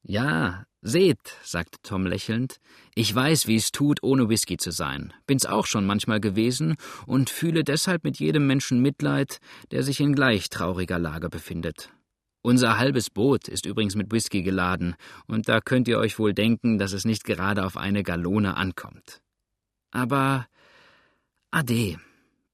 Ja, 0.02 0.64
seht, 0.82 1.18
sagte 1.42 1.78
Tom 1.82 2.06
lächelnd, 2.06 2.60
ich 2.94 3.14
weiß, 3.14 3.46
wie 3.46 3.56
es 3.56 3.72
tut, 3.72 4.02
ohne 4.02 4.28
Whisky 4.28 4.56
zu 4.56 4.70
sein. 4.70 5.12
Bin's 5.26 5.46
auch 5.46 5.66
schon 5.66 5.86
manchmal 5.86 6.20
gewesen 6.20 6.76
und 7.06 7.30
fühle 7.30 7.64
deshalb 7.64 8.04
mit 8.04 8.18
jedem 8.18 8.46
Menschen 8.46 8.80
Mitleid, 8.80 9.38
der 9.70 9.82
sich 9.82 10.00
in 10.00 10.14
gleich 10.14 10.48
trauriger 10.48 10.98
Lage 10.98 11.28
befindet. 11.28 11.90
Unser 12.42 12.78
halbes 12.78 13.10
Boot 13.10 13.48
ist 13.48 13.66
übrigens 13.66 13.96
mit 13.96 14.10
Whisky 14.12 14.42
geladen, 14.42 14.96
und 15.26 15.48
da 15.48 15.60
könnt 15.60 15.88
ihr 15.88 15.98
euch 15.98 16.18
wohl 16.18 16.32
denken, 16.32 16.78
dass 16.78 16.92
es 16.92 17.04
nicht 17.04 17.24
gerade 17.24 17.66
auf 17.66 17.76
eine 17.76 18.02
Gallone 18.02 18.56
ankommt. 18.56 19.20
Aber 19.90 20.46
ade. 21.50 21.98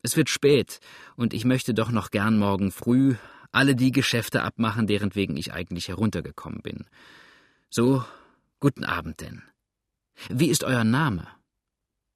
Es 0.03 0.17
wird 0.17 0.29
spät, 0.29 0.81
und 1.17 1.35
ich 1.35 1.45
möchte 1.45 1.75
doch 1.75 1.91
noch 1.91 2.11
gern 2.11 2.39
morgen 2.39 2.73
früh 2.73 3.15
alle 3.53 3.75
die 3.75 3.93
Geschäfte 3.93 4.43
abmachen, 4.43 4.87
deren 4.87 5.15
wegen 5.15 5.37
ich 5.37 5.53
eigentlich 5.53 5.89
heruntergekommen 5.89 6.63
bin. 6.63 6.85
So, 7.69 8.05
guten 8.61 8.85
Abend 8.85 9.21
denn. 9.21 9.43
Wie 10.29 10.49
ist 10.49 10.63
euer 10.63 10.85
Name? 10.85 11.27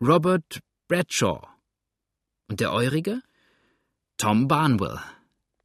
Robert 0.01 0.61
Bradshaw. 0.89 1.47
Und 2.49 2.61
der 2.61 2.73
eurige? 2.73 3.21
Tom 4.17 4.49
Barnwell 4.49 5.01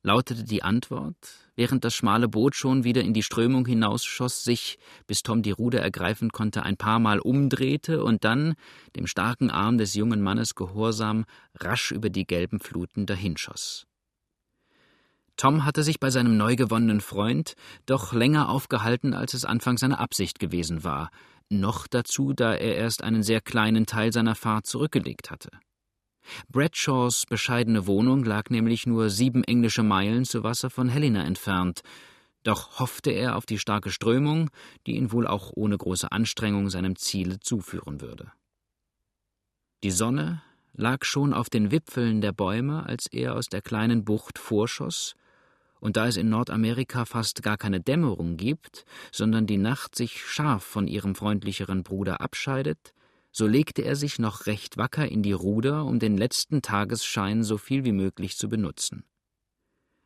lautete 0.01 0.43
die 0.43 0.63
Antwort, 0.63 1.15
während 1.55 1.83
das 1.83 1.95
schmale 1.95 2.27
Boot 2.27 2.55
schon 2.55 2.83
wieder 2.83 3.01
in 3.01 3.13
die 3.13 3.23
Strömung 3.23 3.65
hinausschoss, 3.65 4.43
sich, 4.43 4.77
bis 5.07 5.23
Tom 5.23 5.43
die 5.43 5.51
Ruder 5.51 5.81
ergreifen 5.81 6.31
konnte, 6.31 6.63
ein 6.63 6.77
paar 6.77 6.99
Mal 6.99 7.19
umdrehte 7.19 8.03
und 8.03 8.23
dann, 8.23 8.55
dem 8.95 9.07
starken 9.07 9.49
Arm 9.49 9.77
des 9.77 9.93
jungen 9.93 10.21
Mannes 10.21 10.55
gehorsam, 10.55 11.25
rasch 11.55 11.91
über 11.91 12.09
die 12.09 12.25
gelben 12.25 12.59
Fluten 12.59 13.05
dahinschoss. 13.05 13.87
Tom 15.37 15.65
hatte 15.65 15.83
sich 15.83 15.99
bei 15.99 16.09
seinem 16.09 16.37
neu 16.37 16.55
gewonnenen 16.55 17.01
Freund 17.01 17.55
doch 17.85 18.13
länger 18.13 18.49
aufgehalten, 18.49 19.13
als 19.13 19.33
es 19.33 19.45
anfangs 19.45 19.81
seine 19.81 19.99
Absicht 19.99 20.39
gewesen 20.39 20.83
war, 20.83 21.09
noch 21.49 21.87
dazu, 21.87 22.33
da 22.33 22.53
er 22.53 22.75
erst 22.75 23.03
einen 23.03 23.21
sehr 23.21 23.41
kleinen 23.41 23.85
Teil 23.85 24.13
seiner 24.13 24.35
Fahrt 24.35 24.65
zurückgelegt 24.65 25.31
hatte. 25.31 25.49
Bradshaws 26.49 27.25
bescheidene 27.27 27.85
Wohnung 27.85 28.23
lag 28.23 28.49
nämlich 28.49 28.87
nur 28.87 29.09
sieben 29.09 29.43
englische 29.43 29.83
Meilen 29.83 30.25
zu 30.25 30.43
Wasser 30.43 30.69
von 30.69 30.89
Helena 30.89 31.23
entfernt, 31.23 31.81
doch 32.43 32.79
hoffte 32.79 33.11
er 33.11 33.35
auf 33.35 33.45
die 33.45 33.59
starke 33.59 33.91
Strömung, 33.91 34.49
die 34.85 34.95
ihn 34.95 35.11
wohl 35.11 35.27
auch 35.27 35.51
ohne 35.55 35.77
große 35.77 36.11
Anstrengung 36.11 36.69
seinem 36.69 36.95
Ziele 36.95 37.39
zuführen 37.39 38.01
würde. 38.01 38.31
Die 39.83 39.91
Sonne 39.91 40.41
lag 40.73 41.03
schon 41.05 41.33
auf 41.33 41.49
den 41.49 41.71
Wipfeln 41.71 42.21
der 42.21 42.31
Bäume, 42.31 42.85
als 42.85 43.07
er 43.07 43.35
aus 43.35 43.47
der 43.47 43.61
kleinen 43.61 44.05
Bucht 44.05 44.37
vorschoss, 44.37 45.15
und 45.85 45.97
da 45.97 46.07
es 46.07 46.17
in 46.17 46.29
Nordamerika 46.29 47.05
fast 47.05 47.43
gar 47.43 47.57
keine 47.57 47.79
Dämmerung 47.79 48.37
gibt, 48.37 48.85
sondern 49.11 49.45
die 49.45 49.57
Nacht 49.57 49.93
sich 49.93 50.25
scharf 50.25 50.63
von 50.63 50.87
ihrem 50.87 51.13
freundlicheren 51.13 51.83
Bruder 51.83 52.21
abscheidet, 52.21 52.95
so 53.31 53.45
legte 53.45 53.83
er 53.83 53.95
sich 53.95 54.17
noch 54.17 54.47
recht 54.47 54.77
wacker 54.77 55.07
in 55.07 55.21
die 55.21 55.31
Ruder, 55.31 55.85
um 55.85 55.99
den 55.99 56.17
letzten 56.17 56.63
Tagesschein 56.63 57.43
so 57.43 57.59
viel 57.59 57.85
wie 57.85 57.91
möglich 57.91 58.35
zu 58.35 58.49
benutzen. 58.49 59.03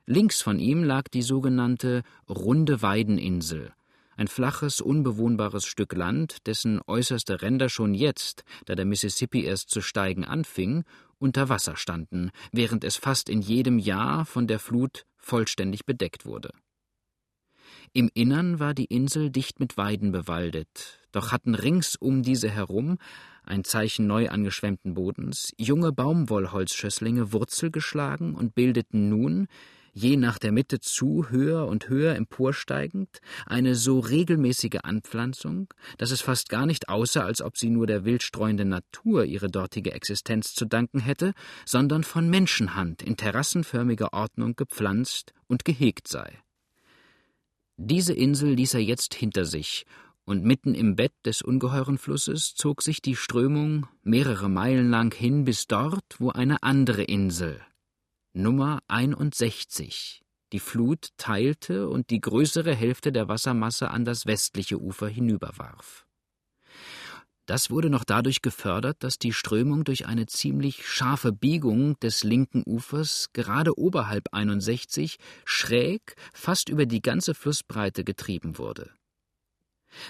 Links 0.05 0.41
von 0.41 0.59
ihm 0.59 0.83
lag 0.83 1.07
die 1.07 1.21
sogenannte 1.21 2.03
Runde 2.27 2.81
Weideninsel, 2.81 3.71
ein 4.17 4.27
flaches, 4.27 4.81
unbewohnbares 4.81 5.65
Stück 5.65 5.93
Land, 5.93 6.45
dessen 6.45 6.81
äußerste 6.87 7.41
Ränder 7.41 7.69
schon 7.69 7.93
jetzt, 7.93 8.43
da 8.65 8.75
der 8.75 8.83
Mississippi 8.83 9.45
erst 9.45 9.69
zu 9.69 9.79
steigen 9.79 10.25
anfing, 10.25 10.83
unter 11.19 11.47
Wasser 11.47 11.77
standen, 11.77 12.31
während 12.51 12.83
es 12.83 12.97
fast 12.97 13.29
in 13.29 13.39
jedem 13.39 13.79
Jahr 13.79 14.25
von 14.25 14.45
der 14.45 14.59
Flut 14.59 15.05
vollständig 15.19 15.85
bedeckt 15.85 16.25
wurde. 16.25 16.49
Im 17.93 18.09
Innern 18.13 18.59
war 18.59 18.73
die 18.73 18.85
Insel 18.85 19.29
dicht 19.29 19.59
mit 19.59 19.77
Weiden 19.77 20.11
bewaldet, 20.11 20.99
doch 21.11 21.31
hatten 21.31 21.55
rings 21.55 21.95
um 21.95 22.23
diese 22.23 22.49
herum, 22.49 22.97
ein 23.43 23.63
Zeichen 23.63 24.05
neu 24.05 24.29
angeschwemmten 24.29 24.93
Bodens, 24.93 25.53
junge 25.57 25.91
Baumwollholzschösslinge 25.91 27.33
Wurzel 27.33 27.71
geschlagen 27.71 28.35
und 28.35 28.53
bildeten 28.53 29.09
nun, 29.09 29.47
je 29.99 30.15
nach 30.15 30.39
der 30.39 30.51
Mitte 30.51 30.79
zu, 30.79 31.29
höher 31.29 31.67
und 31.67 31.89
höher 31.89 32.15
emporsteigend, 32.15 33.19
eine 33.45 33.75
so 33.75 33.99
regelmäßige 33.99 34.79
Anpflanzung, 34.83 35.67
dass 35.97 36.11
es 36.11 36.21
fast 36.21 36.49
gar 36.49 36.65
nicht 36.65 36.87
aussah, 36.87 37.23
als 37.23 37.41
ob 37.41 37.57
sie 37.57 37.69
nur 37.69 37.85
der 37.85 38.05
wildstreuenden 38.05 38.69
Natur 38.69 39.25
ihre 39.25 39.49
dortige 39.49 39.91
Existenz 39.91 40.53
zu 40.53 40.65
danken 40.65 40.99
hätte, 40.99 41.33
sondern 41.65 42.03
von 42.03 42.29
Menschenhand 42.29 43.01
in 43.01 43.17
terrassenförmiger 43.17 44.13
Ordnung 44.13 44.55
gepflanzt 44.55 45.33
und 45.47 45.65
gehegt 45.65 46.07
sei. 46.07 46.31
Diese 47.75 48.13
Insel 48.13 48.53
ließ 48.53 48.75
er 48.75 48.81
jetzt 48.81 49.13
hinter 49.13 49.45
sich, 49.45 49.85
und 50.25 50.45
mitten 50.45 50.75
im 50.75 50.95
Bett 50.95 51.13
des 51.25 51.41
ungeheuren 51.41 51.97
Flusses 51.97 52.53
zog 52.53 52.83
sich 52.83 53.01
die 53.01 53.15
Strömung 53.15 53.87
mehrere 54.03 54.47
Meilen 54.47 54.89
lang 54.91 55.11
hin 55.13 55.43
bis 55.43 55.65
dort, 55.65 56.05
wo 56.19 56.29
eine 56.29 56.61
andere 56.61 57.03
Insel, 57.03 57.59
Nummer 58.33 58.79
61, 58.87 60.21
die 60.53 60.59
Flut 60.59 61.09
teilte 61.17 61.89
und 61.89 62.11
die 62.11 62.21
größere 62.21 62.75
Hälfte 62.75 63.11
der 63.11 63.27
Wassermasse 63.27 63.89
an 63.89 64.05
das 64.05 64.27
westliche 64.27 64.79
Ufer 64.79 65.07
hinüberwarf. 65.07 66.05
Das 67.47 67.71
wurde 67.71 67.89
noch 67.89 68.03
dadurch 68.03 68.43
gefördert, 68.43 68.97
dass 68.99 69.17
die 69.17 69.33
Strömung 69.33 69.83
durch 69.83 70.05
eine 70.05 70.27
ziemlich 70.27 70.87
scharfe 70.87 71.31
Biegung 71.31 71.99
des 72.01 72.23
linken 72.23 72.61
Ufers 72.67 73.29
gerade 73.33 73.79
oberhalb 73.79 74.31
61 74.31 75.17
schräg 75.45 76.15
fast 76.31 76.69
über 76.69 76.85
die 76.85 77.01
ganze 77.01 77.33
Flussbreite 77.33 78.03
getrieben 78.03 78.59
wurde. 78.59 78.91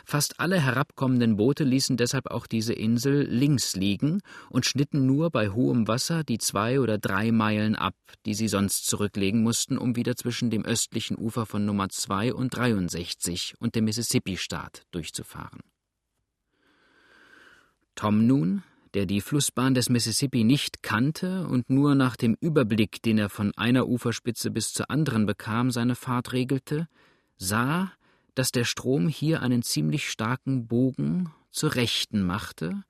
Fast 0.05 0.39
alle 0.39 0.59
herabkommenden 0.59 1.37
Boote 1.37 1.63
ließen 1.63 1.97
deshalb 1.97 2.27
auch 2.27 2.47
diese 2.47 2.73
Insel 2.73 3.23
links 3.23 3.75
liegen 3.75 4.21
und 4.49 4.65
schnitten 4.65 5.05
nur 5.05 5.29
bei 5.31 5.49
hohem 5.49 5.87
Wasser 5.87 6.23
die 6.23 6.37
zwei 6.37 6.79
oder 6.79 6.97
drei 6.97 7.31
Meilen 7.31 7.75
ab, 7.75 7.95
die 8.25 8.33
sie 8.33 8.47
sonst 8.47 8.85
zurücklegen 8.87 9.41
mussten, 9.41 9.77
um 9.77 9.95
wieder 9.95 10.15
zwischen 10.15 10.49
dem 10.49 10.65
östlichen 10.65 11.17
Ufer 11.17 11.45
von 11.45 11.65
Nummer 11.65 11.89
2 11.89 12.33
und 12.33 12.55
63 12.55 13.55
und 13.59 13.75
dem 13.75 13.85
Mississippi-Staat 13.85 14.83
durchzufahren. 14.91 15.59
Tom 17.95 18.25
nun, 18.27 18.63
der 18.93 19.05
die 19.05 19.21
Flussbahn 19.21 19.73
des 19.73 19.89
Mississippi 19.89 20.43
nicht 20.43 20.81
kannte 20.83 21.47
und 21.47 21.69
nur 21.69 21.95
nach 21.95 22.15
dem 22.15 22.35
Überblick, 22.39 23.01
den 23.03 23.17
er 23.17 23.29
von 23.29 23.53
einer 23.55 23.87
Uferspitze 23.87 24.51
bis 24.51 24.73
zur 24.73 24.89
anderen 24.89 25.25
bekam, 25.25 25.71
seine 25.71 25.95
Fahrt 25.95 26.33
regelte, 26.33 26.87
sah, 27.37 27.91
dass 28.39 28.53
der 28.53 28.63
Strom 28.63 29.09
hier 29.09 29.41
einen 29.41 29.63
ziemlich 29.63 30.09
starken 30.09 30.65
Bogen 30.65 31.29
zur 31.51 31.75
Rechten 31.75 32.23
machte 32.23 32.85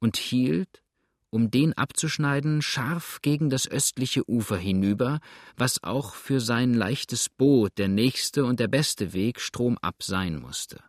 und 0.00 0.18
hielt, 0.18 0.82
um 1.30 1.50
den 1.50 1.72
abzuschneiden, 1.72 2.60
scharf 2.60 3.20
gegen 3.22 3.48
das 3.48 3.66
östliche 3.66 4.28
Ufer 4.28 4.58
hinüber, 4.58 5.20
was 5.56 5.82
auch 5.82 6.14
für 6.14 6.40
sein 6.40 6.74
leichtes 6.74 7.30
Boot 7.30 7.78
der 7.78 7.88
nächste 7.88 8.44
und 8.44 8.60
der 8.60 8.68
beste 8.68 9.14
Weg 9.14 9.40
stromab 9.40 10.02
sein 10.02 10.38
musste. 10.38 10.84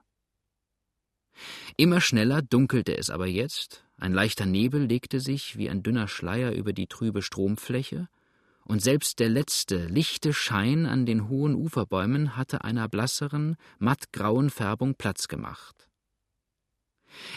Immer 1.78 2.02
schneller 2.02 2.42
dunkelte 2.42 2.98
es 2.98 3.10
aber 3.10 3.28
jetzt, 3.28 3.86
ein 3.96 4.12
leichter 4.12 4.46
Nebel 4.46 4.86
legte 4.86 5.22
sich 5.22 5.58
wie 5.58 5.70
ein 5.70 5.82
dünner 5.82 6.10
Schleier 6.10 6.52
über 6.52 6.74
die 6.74 6.88
trübe 6.88 7.22
Stromfläche, 7.22 8.10
und 8.66 8.82
selbst 8.82 9.20
der 9.20 9.30
letzte, 9.30 9.88
lichte 9.88 10.34
Schein 10.34 10.86
an 10.86 11.06
den 11.06 11.28
hohen 11.30 11.56
Uferbäumen 11.56 12.38
hatte 12.38 12.64
einer 12.64 12.88
blasseren, 12.88 13.56
mattgrauen 13.80 14.50
Färbung 14.50 14.96
Platz 14.96 15.28
gemacht. 15.28 15.90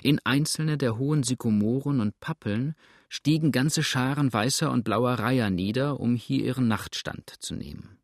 In 0.03 0.21
einzelne 0.25 0.79
der 0.79 0.99
hohen 0.99 1.23
Sykomoren 1.23 2.01
und 2.01 2.19
Pappeln 2.21 2.75
stiegen 3.09 3.53
ganze 3.53 3.83
Scharen 3.83 4.33
weißer 4.33 4.71
und 4.71 4.85
blauer 4.85 5.15
Reiher 5.15 5.51
nieder, 5.51 6.01
um 6.01 6.17
hier 6.17 6.45
ihren 6.45 6.69
Nachtstand 6.69 7.35
zu 7.41 7.55
nehmen. 7.55 7.99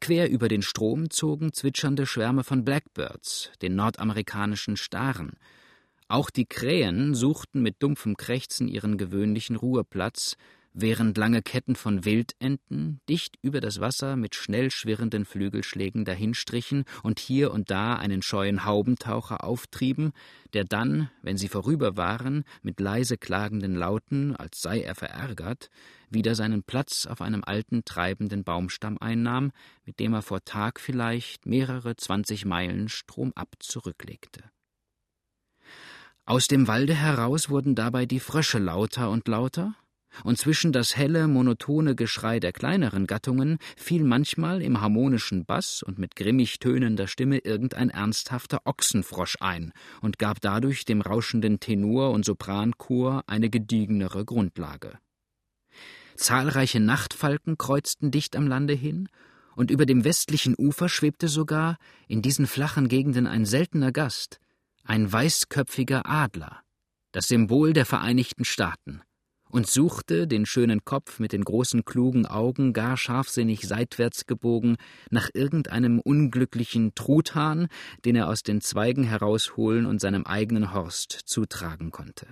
Quer 0.00 0.30
über 0.30 0.48
den 0.48 0.62
Strom 0.62 1.10
zogen 1.10 1.52
zwitschernde 1.52 2.06
Schwärme 2.06 2.42
von 2.42 2.64
Blackbirds, 2.64 3.52
den 3.62 3.76
nordamerikanischen 3.76 4.76
Staren. 4.76 5.34
Auch 6.08 6.30
die 6.30 6.46
Krähen 6.46 7.14
suchten 7.14 7.62
mit 7.62 7.82
dumpfem 7.82 8.16
Krächzen 8.16 8.68
ihren 8.68 8.98
gewöhnlichen 8.98 9.56
Ruheplatz, 9.56 10.36
während 10.78 11.16
lange 11.16 11.40
Ketten 11.40 11.74
von 11.74 12.04
Wildenten 12.04 13.00
dicht 13.08 13.36
über 13.40 13.60
das 13.60 13.80
Wasser 13.80 14.14
mit 14.14 14.34
schnell 14.34 14.70
schwirrenden 14.70 15.24
Flügelschlägen 15.24 16.04
dahinstrichen 16.04 16.84
und 17.02 17.18
hier 17.18 17.50
und 17.50 17.70
da 17.70 17.94
einen 17.94 18.20
scheuen 18.20 18.64
Haubentaucher 18.66 19.42
auftrieben, 19.42 20.12
der 20.52 20.64
dann, 20.64 21.10
wenn 21.22 21.38
sie 21.38 21.48
vorüber 21.48 21.96
waren, 21.96 22.44
mit 22.62 22.78
leise 22.78 23.16
klagenden 23.16 23.74
Lauten, 23.74 24.36
als 24.36 24.60
sei 24.60 24.82
er 24.82 24.94
verärgert, 24.94 25.70
wieder 26.10 26.34
seinen 26.34 26.62
Platz 26.62 27.06
auf 27.06 27.22
einem 27.22 27.42
alten 27.42 27.84
treibenden 27.86 28.44
Baumstamm 28.44 28.98
einnahm, 28.98 29.52
mit 29.86 29.98
dem 29.98 30.12
er 30.12 30.22
vor 30.22 30.44
Tag 30.44 30.78
vielleicht 30.78 31.46
mehrere 31.46 31.96
zwanzig 31.96 32.44
Meilen 32.44 32.90
stromab 32.90 33.48
zurücklegte. 33.60 34.44
Aus 36.26 36.48
dem 36.48 36.68
Walde 36.68 36.94
heraus 36.94 37.48
wurden 37.48 37.74
dabei 37.74 38.04
die 38.04 38.20
Frösche 38.20 38.58
lauter 38.58 39.10
und 39.10 39.26
lauter, 39.26 39.74
und 40.24 40.38
zwischen 40.38 40.72
das 40.72 40.96
helle, 40.96 41.28
monotone 41.28 41.94
Geschrei 41.94 42.40
der 42.40 42.52
kleineren 42.52 43.06
Gattungen 43.06 43.58
fiel 43.76 44.04
manchmal 44.04 44.62
im 44.62 44.80
harmonischen 44.80 45.44
Bass 45.44 45.82
und 45.82 45.98
mit 45.98 46.16
grimmig 46.16 46.58
tönender 46.58 47.06
Stimme 47.06 47.38
irgendein 47.38 47.90
ernsthafter 47.90 48.60
Ochsenfrosch 48.64 49.36
ein 49.40 49.72
und 50.00 50.18
gab 50.18 50.40
dadurch 50.40 50.84
dem 50.84 51.00
rauschenden 51.00 51.60
Tenor- 51.60 52.12
und 52.12 52.24
Sopranchor 52.24 53.24
eine 53.26 53.50
gediegenere 53.50 54.24
Grundlage. 54.24 54.98
Zahlreiche 56.16 56.80
Nachtfalken 56.80 57.58
kreuzten 57.58 58.10
dicht 58.10 58.36
am 58.36 58.46
Lande 58.46 58.72
hin, 58.74 59.08
und 59.54 59.70
über 59.70 59.86
dem 59.86 60.04
westlichen 60.04 60.54
Ufer 60.56 60.90
schwebte 60.90 61.28
sogar 61.28 61.78
in 62.08 62.20
diesen 62.20 62.46
flachen 62.46 62.88
Gegenden 62.88 63.26
ein 63.26 63.46
seltener 63.46 63.90
Gast, 63.90 64.38
ein 64.84 65.10
weißköpfiger 65.10 66.06
Adler, 66.06 66.60
das 67.12 67.28
Symbol 67.28 67.72
der 67.72 67.86
Vereinigten 67.86 68.44
Staaten 68.44 69.00
und 69.48 69.66
suchte, 69.66 70.26
den 70.26 70.46
schönen 70.46 70.84
Kopf 70.84 71.18
mit 71.18 71.32
den 71.32 71.44
großen 71.44 71.84
klugen 71.84 72.26
Augen 72.26 72.72
gar 72.72 72.96
scharfsinnig 72.96 73.66
seitwärts 73.66 74.26
gebogen, 74.26 74.76
nach 75.10 75.30
irgendeinem 75.34 76.00
unglücklichen 76.00 76.94
Truthahn, 76.94 77.68
den 78.04 78.16
er 78.16 78.28
aus 78.28 78.42
den 78.42 78.60
Zweigen 78.60 79.04
herausholen 79.04 79.86
und 79.86 80.00
seinem 80.00 80.24
eigenen 80.24 80.72
Horst 80.74 81.12
zutragen 81.12 81.90
konnte. 81.90 82.26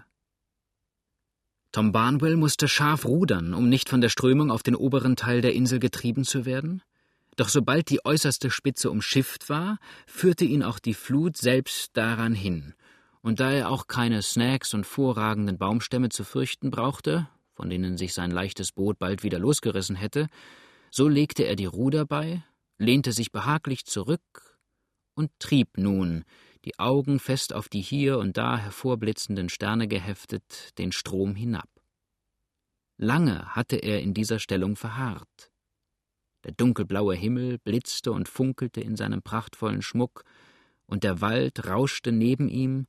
Tom 1.73 1.91
Barnwell 1.91 2.37
musste 2.37 2.69
scharf 2.69 3.05
rudern, 3.05 3.53
um 3.53 3.69
nicht 3.69 3.89
von 3.89 4.01
der 4.01 4.09
Strömung 4.09 4.51
auf 4.51 4.63
den 4.63 4.77
oberen 4.77 5.17
Teil 5.17 5.41
der 5.41 5.55
Insel 5.55 5.81
getrieben 5.81 6.25
zu 6.25 6.45
werden, 6.45 6.83
doch 7.37 7.49
sobald 7.49 7.91
die 7.91 8.05
äußerste 8.05 8.51
Spitze 8.51 8.91
umschifft 8.91 9.49
war, 9.49 9.79
führte 10.07 10.45
ihn 10.45 10.63
auch 10.63 10.79
die 10.79 10.95
Flut 10.95 11.37
selbst 11.37 11.97
daran 11.97 12.33
hin, 12.35 12.75
und 13.25 13.41
da 13.41 13.51
er 13.51 13.71
auch 13.71 13.87
keine 13.87 14.21
Snacks 14.21 14.75
und 14.75 14.85
vorragenden 14.85 15.57
Baumstämme 15.57 16.11
zu 16.11 16.25
fürchten 16.25 16.71
brauchte, 16.71 17.27
von 17.55 17.71
denen 17.71 17.97
sich 17.97 18.13
sein 18.13 18.31
leichtes 18.31 18.71
Boot 18.71 18.99
bald 18.99 19.23
wieder 19.23 19.39
losgerissen 19.39 19.97
hätte, 19.97 20.29
so 20.91 21.09
legte 21.09 21.45
er 21.45 21.57
die 21.57 21.65
Ruder 21.65 22.05
bei, 22.05 22.45
lehnte 22.77 23.13
sich 23.13 23.33
behaglich 23.33 23.87
zurück 23.87 24.59
und 25.15 25.31
trieb 25.39 25.79
nun, 25.79 26.25
die 26.67 26.79
Augen 26.79 27.19
fest 27.19 27.55
auf 27.55 27.71
die 27.71 27.81
hier 27.81 28.19
und 28.19 28.37
da 28.37 28.59
hervorblitzenden 28.59 29.49
Sterne 29.49 29.89
geheftet, 29.89 30.77
den 30.77 30.93
Strom 30.93 31.35
hinab. 31.35 31.71
Lange 32.99 33.57
hatte 33.57 33.77
er 33.77 34.03
in 34.03 34.13
dieser 34.13 34.39
Stellung 34.39 34.77
verharrt. 34.77 35.51
Der 36.45 36.53
dunkelblaue 36.53 37.15
Himmel 37.15 37.57
blitzte 37.57 38.13
und 38.13 38.29
funkelte 38.29 38.83
in 38.83 38.97
seinem 38.97 39.23
prachtvollen 39.23 39.81
Schmuck, 39.81 40.25
und 40.87 41.03
der 41.03 41.23
Wald 41.23 41.67
rauschte 41.67 42.13
neben 42.13 42.51
ihm, 42.51 42.87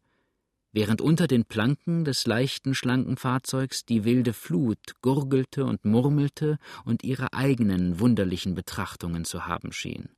während 0.75 0.99
unter 0.99 1.25
den 1.27 1.45
Planken 1.45 2.03
des 2.03 2.27
leichten, 2.27 2.75
schlanken 2.75 3.15
Fahrzeugs 3.15 3.85
die 3.85 4.03
wilde 4.03 4.33
Flut 4.33 4.77
gurgelte 5.01 5.63
und 5.63 5.85
murmelte 5.85 6.59
und 6.83 7.01
ihre 7.01 7.31
eigenen 7.31 8.01
wunderlichen 8.01 8.55
Betrachtungen 8.55 9.23
zu 9.23 9.45
haben 9.45 9.71
schien. 9.71 10.09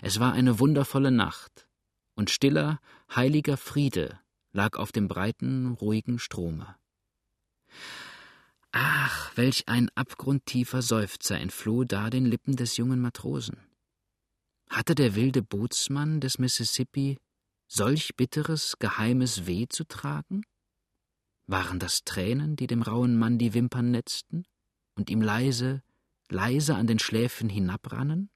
Es 0.00 0.20
war 0.20 0.32
eine 0.32 0.58
wundervolle 0.58 1.10
Nacht, 1.10 1.68
und 2.14 2.30
stiller, 2.30 2.80
heiliger 3.14 3.58
Friede 3.58 4.18
lag 4.52 4.78
auf 4.78 4.90
dem 4.90 5.06
breiten, 5.06 5.72
ruhigen 5.72 6.18
Strome. 6.18 6.74
Ach, 8.72 9.36
welch 9.36 9.68
ein 9.68 9.90
abgrundtiefer 9.94 10.80
Seufzer 10.80 11.38
entfloh 11.38 11.84
da 11.84 12.08
den 12.08 12.24
Lippen 12.24 12.56
des 12.56 12.78
jungen 12.78 13.00
Matrosen. 13.00 13.58
Hatte 14.70 14.94
der 14.94 15.14
wilde 15.14 15.42
Bootsmann 15.42 16.20
des 16.20 16.38
Mississippi 16.38 17.18
solch 17.74 18.14
bitteres, 18.16 18.76
geheimes 18.78 19.46
Weh 19.46 19.66
zu 19.68 19.84
tragen? 19.84 20.42
Waren 21.46 21.78
das 21.78 22.04
Tränen, 22.04 22.56
die 22.56 22.66
dem 22.66 22.82
rauen 22.82 23.16
Mann 23.16 23.38
die 23.38 23.52
Wimpern 23.52 23.90
netzten 23.90 24.44
und 24.94 25.10
ihm 25.10 25.20
leise, 25.20 25.82
leise 26.28 26.76
an 26.76 26.86
den 26.86 26.98
Schläfen 26.98 27.48
hinabrannen? 27.48 28.30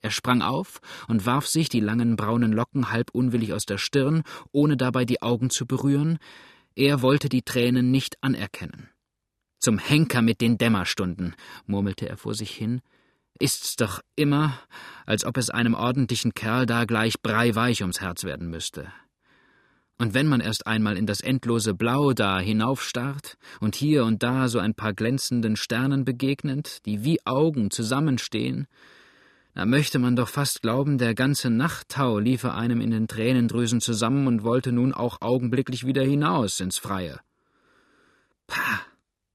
Er 0.00 0.10
sprang 0.10 0.42
auf 0.42 0.80
und 1.08 1.26
warf 1.26 1.46
sich 1.46 1.68
die 1.68 1.80
langen 1.80 2.16
braunen 2.16 2.52
Locken 2.52 2.90
halb 2.90 3.10
unwillig 3.12 3.52
aus 3.52 3.66
der 3.66 3.78
Stirn, 3.78 4.22
ohne 4.52 4.76
dabei 4.76 5.04
die 5.04 5.22
Augen 5.22 5.50
zu 5.50 5.66
berühren. 5.66 6.18
Er 6.74 7.02
wollte 7.02 7.28
die 7.28 7.42
Tränen 7.42 7.90
nicht 7.90 8.22
anerkennen. 8.22 8.88
Zum 9.58 9.78
Henker 9.78 10.22
mit 10.22 10.40
den 10.40 10.56
Dämmerstunden, 10.56 11.34
murmelte 11.66 12.08
er 12.08 12.16
vor 12.16 12.34
sich 12.34 12.52
hin, 12.52 12.80
ist's 13.38 13.76
doch 13.76 14.00
immer, 14.16 14.58
als 15.06 15.24
ob 15.24 15.36
es 15.36 15.50
einem 15.50 15.74
ordentlichen 15.74 16.34
Kerl 16.34 16.66
da 16.66 16.84
gleich 16.84 17.20
breiweich 17.22 17.82
ums 17.82 18.00
Herz 18.00 18.24
werden 18.24 18.50
müsste. 18.50 18.92
Und 19.98 20.14
wenn 20.14 20.28
man 20.28 20.40
erst 20.40 20.66
einmal 20.66 20.96
in 20.96 21.06
das 21.06 21.20
endlose 21.20 21.74
Blau 21.74 22.12
da 22.12 22.38
hinaufstarrt 22.38 23.36
und 23.60 23.74
hier 23.74 24.04
und 24.04 24.22
da 24.22 24.48
so 24.48 24.60
ein 24.60 24.74
paar 24.74 24.94
glänzenden 24.94 25.56
Sternen 25.56 26.04
begegnet, 26.04 26.86
die 26.86 27.02
wie 27.04 27.24
Augen 27.26 27.70
zusammenstehen, 27.70 28.68
Da 29.58 29.66
möchte 29.66 29.98
man 29.98 30.14
doch 30.14 30.28
fast 30.28 30.62
glauben, 30.62 30.98
der 30.98 31.16
ganze 31.16 31.50
Nachttau 31.50 32.20
liefe 32.20 32.54
einem 32.54 32.80
in 32.80 32.92
den 32.92 33.08
Tränendrüsen 33.08 33.80
zusammen 33.80 34.28
und 34.28 34.44
wollte 34.44 34.70
nun 34.70 34.94
auch 34.94 35.20
augenblicklich 35.20 35.84
wieder 35.84 36.04
hinaus 36.04 36.60
ins 36.60 36.78
Freie. 36.78 37.18
Pah! 38.46 38.82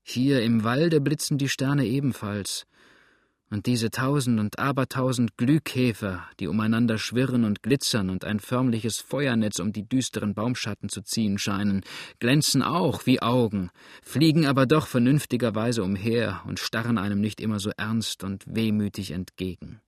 Hier 0.02 0.42
im 0.42 0.63
Walde 0.63 1.02
blitzen 1.02 1.38
die 1.38 1.50
Sterne 1.50 1.86
ebenfalls. 1.86 2.66
Und 3.54 3.68
diese 3.68 3.92
tausend 3.92 4.39
und 4.39 4.58
abertausend 4.58 5.38
Glühkäfer, 5.38 6.24
die 6.39 6.48
umeinander 6.48 6.98
schwirren 6.98 7.44
und 7.44 7.62
glitzern 7.62 8.10
und 8.10 8.26
ein 8.26 8.39
förmliches 8.39 9.00
Feuernetz 9.00 9.60
um 9.60 9.72
die 9.72 9.88
düsteren 9.88 10.34
Baumschatten 10.34 10.89
zu 10.89 11.04
ziehen 11.04 11.38
scheinen, 11.38 11.84
glänzen 12.18 12.63
auch 12.63 13.06
wie 13.06 13.22
Augen, 13.22 13.70
fliegen 14.02 14.48
aber 14.48 14.66
doch 14.66 14.88
vernünftigerweise 14.88 15.84
umher 15.84 16.42
und 16.48 16.60
starren 16.60 16.98
einem 16.98 17.22
nicht 17.22 17.39
immer 17.39 17.60
so 17.60 17.70
ernst 17.78 18.24
und 18.24 18.44
wehmütig 18.48 19.12
entgegen. 19.12 19.82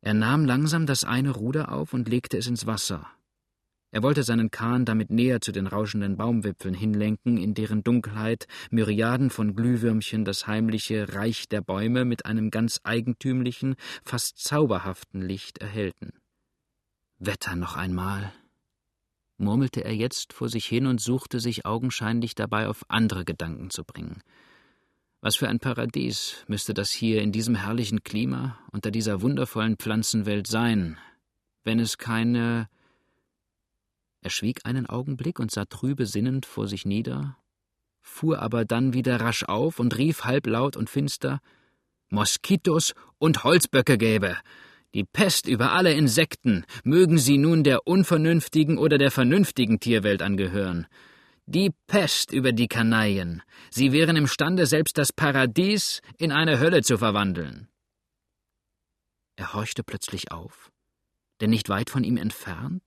Er 0.00 0.14
nahm 0.14 0.46
langsam 0.46 0.84
das 0.84 1.04
eine 1.04 1.30
Ruder 1.30 1.70
auf 1.70 1.94
und 1.94 2.08
legte 2.08 2.38
es 2.38 2.48
ins 2.48 2.66
Wasser, 2.66 3.06
er 3.90 4.02
wollte 4.02 4.22
seinen 4.22 4.50
Kahn 4.50 4.84
damit 4.84 5.10
näher 5.10 5.40
zu 5.40 5.50
den 5.50 5.66
rauschenden 5.66 6.16
Baumwipfeln 6.16 6.74
hinlenken, 6.74 7.38
in 7.38 7.54
deren 7.54 7.82
Dunkelheit 7.82 8.46
Myriaden 8.70 9.30
von 9.30 9.54
Glühwürmchen 9.54 10.24
das 10.24 10.46
heimliche 10.46 11.14
Reich 11.14 11.48
der 11.48 11.62
Bäume 11.62 12.04
mit 12.04 12.26
einem 12.26 12.50
ganz 12.50 12.80
eigentümlichen, 12.84 13.76
fast 14.04 14.38
zauberhaften 14.38 15.22
Licht 15.22 15.58
erhellten. 15.58 16.12
Wetter 17.18 17.56
noch 17.56 17.76
einmal, 17.76 18.32
murmelte 19.38 19.84
er 19.84 19.94
jetzt 19.94 20.34
vor 20.34 20.50
sich 20.50 20.66
hin 20.66 20.86
und 20.86 21.00
suchte 21.00 21.40
sich 21.40 21.64
augenscheinlich 21.64 22.34
dabei 22.34 22.68
auf 22.68 22.84
andere 22.88 23.24
Gedanken 23.24 23.70
zu 23.70 23.84
bringen. 23.84 24.22
Was 25.20 25.34
für 25.36 25.48
ein 25.48 25.58
Paradies 25.58 26.44
müsste 26.46 26.74
das 26.74 26.90
hier 26.90 27.22
in 27.22 27.32
diesem 27.32 27.54
herrlichen 27.54 28.04
Klima, 28.04 28.58
unter 28.70 28.90
dieser 28.90 29.22
wundervollen 29.22 29.76
Pflanzenwelt 29.76 30.46
sein, 30.46 30.98
wenn 31.64 31.80
es 31.80 31.98
keine 31.98 32.68
er 34.28 34.30
schwieg 34.30 34.66
einen 34.66 34.84
Augenblick 34.84 35.38
und 35.38 35.50
sah 35.50 35.64
trübe 35.64 36.04
sinnend 36.04 36.44
vor 36.44 36.68
sich 36.68 36.84
nieder, 36.84 37.38
fuhr 38.02 38.40
aber 38.40 38.66
dann 38.66 38.92
wieder 38.92 39.22
rasch 39.22 39.44
auf 39.44 39.80
und 39.80 39.96
rief 39.96 40.24
halblaut 40.24 40.76
und 40.76 40.90
finster 40.90 41.40
Moskitos 42.10 42.92
und 43.16 43.42
Holzböcke 43.42 43.96
gäbe. 43.96 44.36
Die 44.92 45.04
Pest 45.04 45.46
über 45.48 45.72
alle 45.72 45.94
Insekten, 45.94 46.66
mögen 46.84 47.16
sie 47.16 47.38
nun 47.38 47.64
der 47.64 47.86
unvernünftigen 47.86 48.76
oder 48.76 48.98
der 48.98 49.10
vernünftigen 49.10 49.80
Tierwelt 49.80 50.20
angehören. 50.20 50.86
Die 51.46 51.70
Pest 51.86 52.30
über 52.30 52.52
die 52.52 52.68
Kanaillen. 52.68 53.42
Sie 53.70 53.92
wären 53.92 54.16
imstande, 54.16 54.66
selbst 54.66 54.98
das 54.98 55.10
Paradies 55.10 56.02
in 56.18 56.32
eine 56.32 56.60
Hölle 56.60 56.82
zu 56.82 56.98
verwandeln. 56.98 57.68
Er 59.36 59.54
horchte 59.54 59.82
plötzlich 59.82 60.32
auf, 60.32 60.70
denn 61.40 61.48
nicht 61.48 61.70
weit 61.70 61.88
von 61.88 62.04
ihm 62.04 62.18
entfernt, 62.18 62.82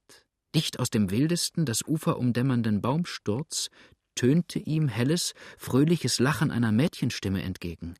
Dicht 0.53 0.79
aus 0.79 0.89
dem 0.89 1.11
wildesten, 1.11 1.65
das 1.65 1.81
Ufer 1.87 2.17
umdämmernden 2.17 2.81
Baumsturz 2.81 3.69
tönte 4.15 4.59
ihm 4.59 4.87
helles, 4.87 5.33
fröhliches 5.57 6.19
Lachen 6.19 6.51
einer 6.51 6.71
Mädchenstimme 6.71 7.41
entgegen. 7.41 7.95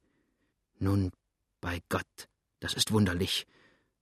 Nun, 0.79 1.11
bei 1.61 1.79
Gott, 1.89 2.27
das 2.59 2.73
ist 2.73 2.91
wunderlich, 2.91 3.47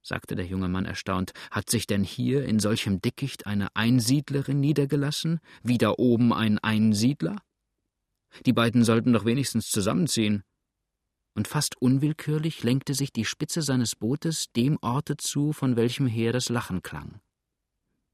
sagte 0.02 0.36
der 0.36 0.46
junge 0.46 0.70
Mann 0.70 0.86
erstaunt. 0.86 1.34
Hat 1.52 1.70
sich 1.70 1.86
denn 1.86 2.04
hier 2.04 2.46
in 2.46 2.60
solchem 2.60 3.02
Dickicht 3.02 3.46
eine 3.46 3.76
Einsiedlerin 3.76 4.60
niedergelassen, 4.60 5.40
wie 5.62 5.78
da 5.78 5.94
oben 5.98 6.34
ein 6.34 6.58
Einsiedler? 6.58 7.38
Die 8.46 8.54
beiden 8.54 8.84
sollten 8.84 9.14
doch 9.14 9.26
wenigstens 9.26 9.70
zusammenziehen. 9.70 10.44
Und 11.36 11.48
fast 11.48 11.80
unwillkürlich 11.80 12.64
lenkte 12.64 12.96
sich 12.96 13.14
die 13.14 13.26
Spitze 13.26 13.62
seines 13.62 13.96
Bootes 13.96 14.52
dem 14.56 14.78
Orte 14.82 15.18
zu, 15.18 15.54
von 15.54 15.76
welchem 15.76 16.08
her 16.08 16.34
das 16.34 16.50
Lachen 16.50 16.82
klang 16.82 17.22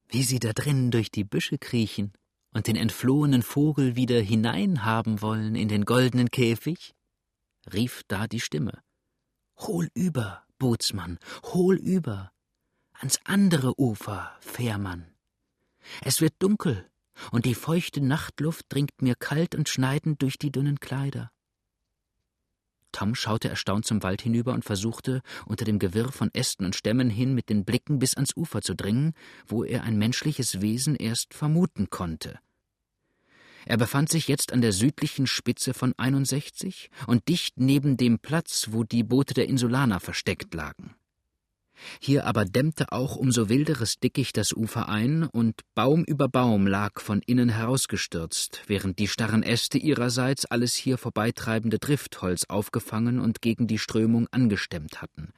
wie 0.08 0.24
sie 0.24 0.40
da 0.40 0.54
drinnen 0.54 0.92
durch 0.92 1.12
die 1.12 1.24
Büsche 1.24 1.58
kriechen 1.58 2.14
und 2.52 2.68
den 2.68 2.76
entflohenen 2.76 3.42
Vogel 3.42 3.96
wieder 3.96 4.20
hineinhaben 4.20 5.22
wollen 5.22 5.56
in 5.56 5.68
den 5.68 5.86
goldenen 5.86 6.32
Käfig? 6.32 6.94
rief 7.72 8.04
da 8.08 8.28
die 8.28 8.40
Stimme. 8.40 8.82
Hol 9.58 9.90
über, 9.94 10.44
Bootsmann, 10.60 11.20
hol 11.44 11.76
über, 11.76 12.32
ans 12.94 13.20
andere 13.26 13.80
Ufer, 13.80 14.36
Fährmann. 14.40 15.16
Es 16.02 16.22
wird 16.22 16.34
dunkel, 16.40 16.90
und 17.32 17.46
die 17.46 17.56
feuchte 17.56 18.02
Nachtluft 18.02 18.66
dringt 18.70 19.02
mir 19.02 19.16
kalt 19.16 19.56
und 19.56 19.70
schneidend 19.70 20.22
durch 20.22 20.38
die 20.38 20.52
dünnen 20.52 20.80
Kleider. 20.80 21.32
Tom 22.96 23.14
schaute 23.14 23.50
erstaunt 23.50 23.86
zum 23.86 24.04
Wald 24.04 24.22
hinüber 24.22 24.54
und 24.54 24.64
versuchte, 24.64 25.22
unter 25.46 25.66
dem 25.66 25.80
Gewirr 25.80 26.14
von 26.14 26.34
Ästen 26.34 26.66
und 26.66 26.78
Stämmen 26.78 27.10
hin 27.10 27.34
mit 27.34 27.50
den 27.50 27.66
Blicken 27.66 28.00
bis 28.00 28.14
ans 28.16 28.32
Ufer 28.38 28.62
zu 28.62 28.74
dringen, 28.74 29.14
wo 29.46 29.66
er 29.66 29.84
ein 29.84 29.98
menschliches 29.98 30.62
Wesen 30.62 30.96
erst 30.96 31.34
vermuten 31.34 31.90
konnte. 31.90 32.40
Er 33.66 33.76
befand 33.76 34.08
sich 34.08 34.30
jetzt 34.30 34.54
an 34.54 34.62
der 34.62 34.72
südlichen 34.72 35.28
Spitze 35.28 35.74
von 35.74 35.94
61 35.98 36.90
und 37.06 37.28
dicht 37.28 37.60
neben 37.60 37.98
dem 37.98 38.20
Platz, 38.20 38.70
wo 38.72 38.86
die 38.86 39.04
Boote 39.04 39.34
der 39.34 39.50
Insulaner 39.50 40.00
versteckt 40.00 40.54
lagen. 40.54 40.96
Hier 42.00 42.26
aber 42.26 42.46
dämmte 42.46 42.92
auch 42.92 43.16
umso 43.16 43.50
wilderes 43.50 44.00
Dickicht 44.00 44.38
das 44.38 44.54
Ufer 44.54 44.90
ein, 44.90 45.24
und 45.24 45.62
Baum 45.74 46.04
über 46.04 46.28
Baum 46.28 46.68
lag 46.68 47.00
von 47.00 47.22
innen 47.26 47.50
herausgestürzt, 47.50 48.62
während 48.68 49.00
die 49.00 49.08
starren 49.08 49.44
Äste 49.44 49.78
ihrerseits 49.78 50.46
alles 50.46 50.76
hier 50.76 50.98
vorbeitreibende 50.98 51.80
Driftholz 51.80 52.46
aufgefangen 52.46 53.20
und 53.20 53.42
gegen 53.42 53.68
die 53.68 53.80
Strömung 53.80 54.28
angestemmt 54.32 55.02
hatten. 55.02 55.32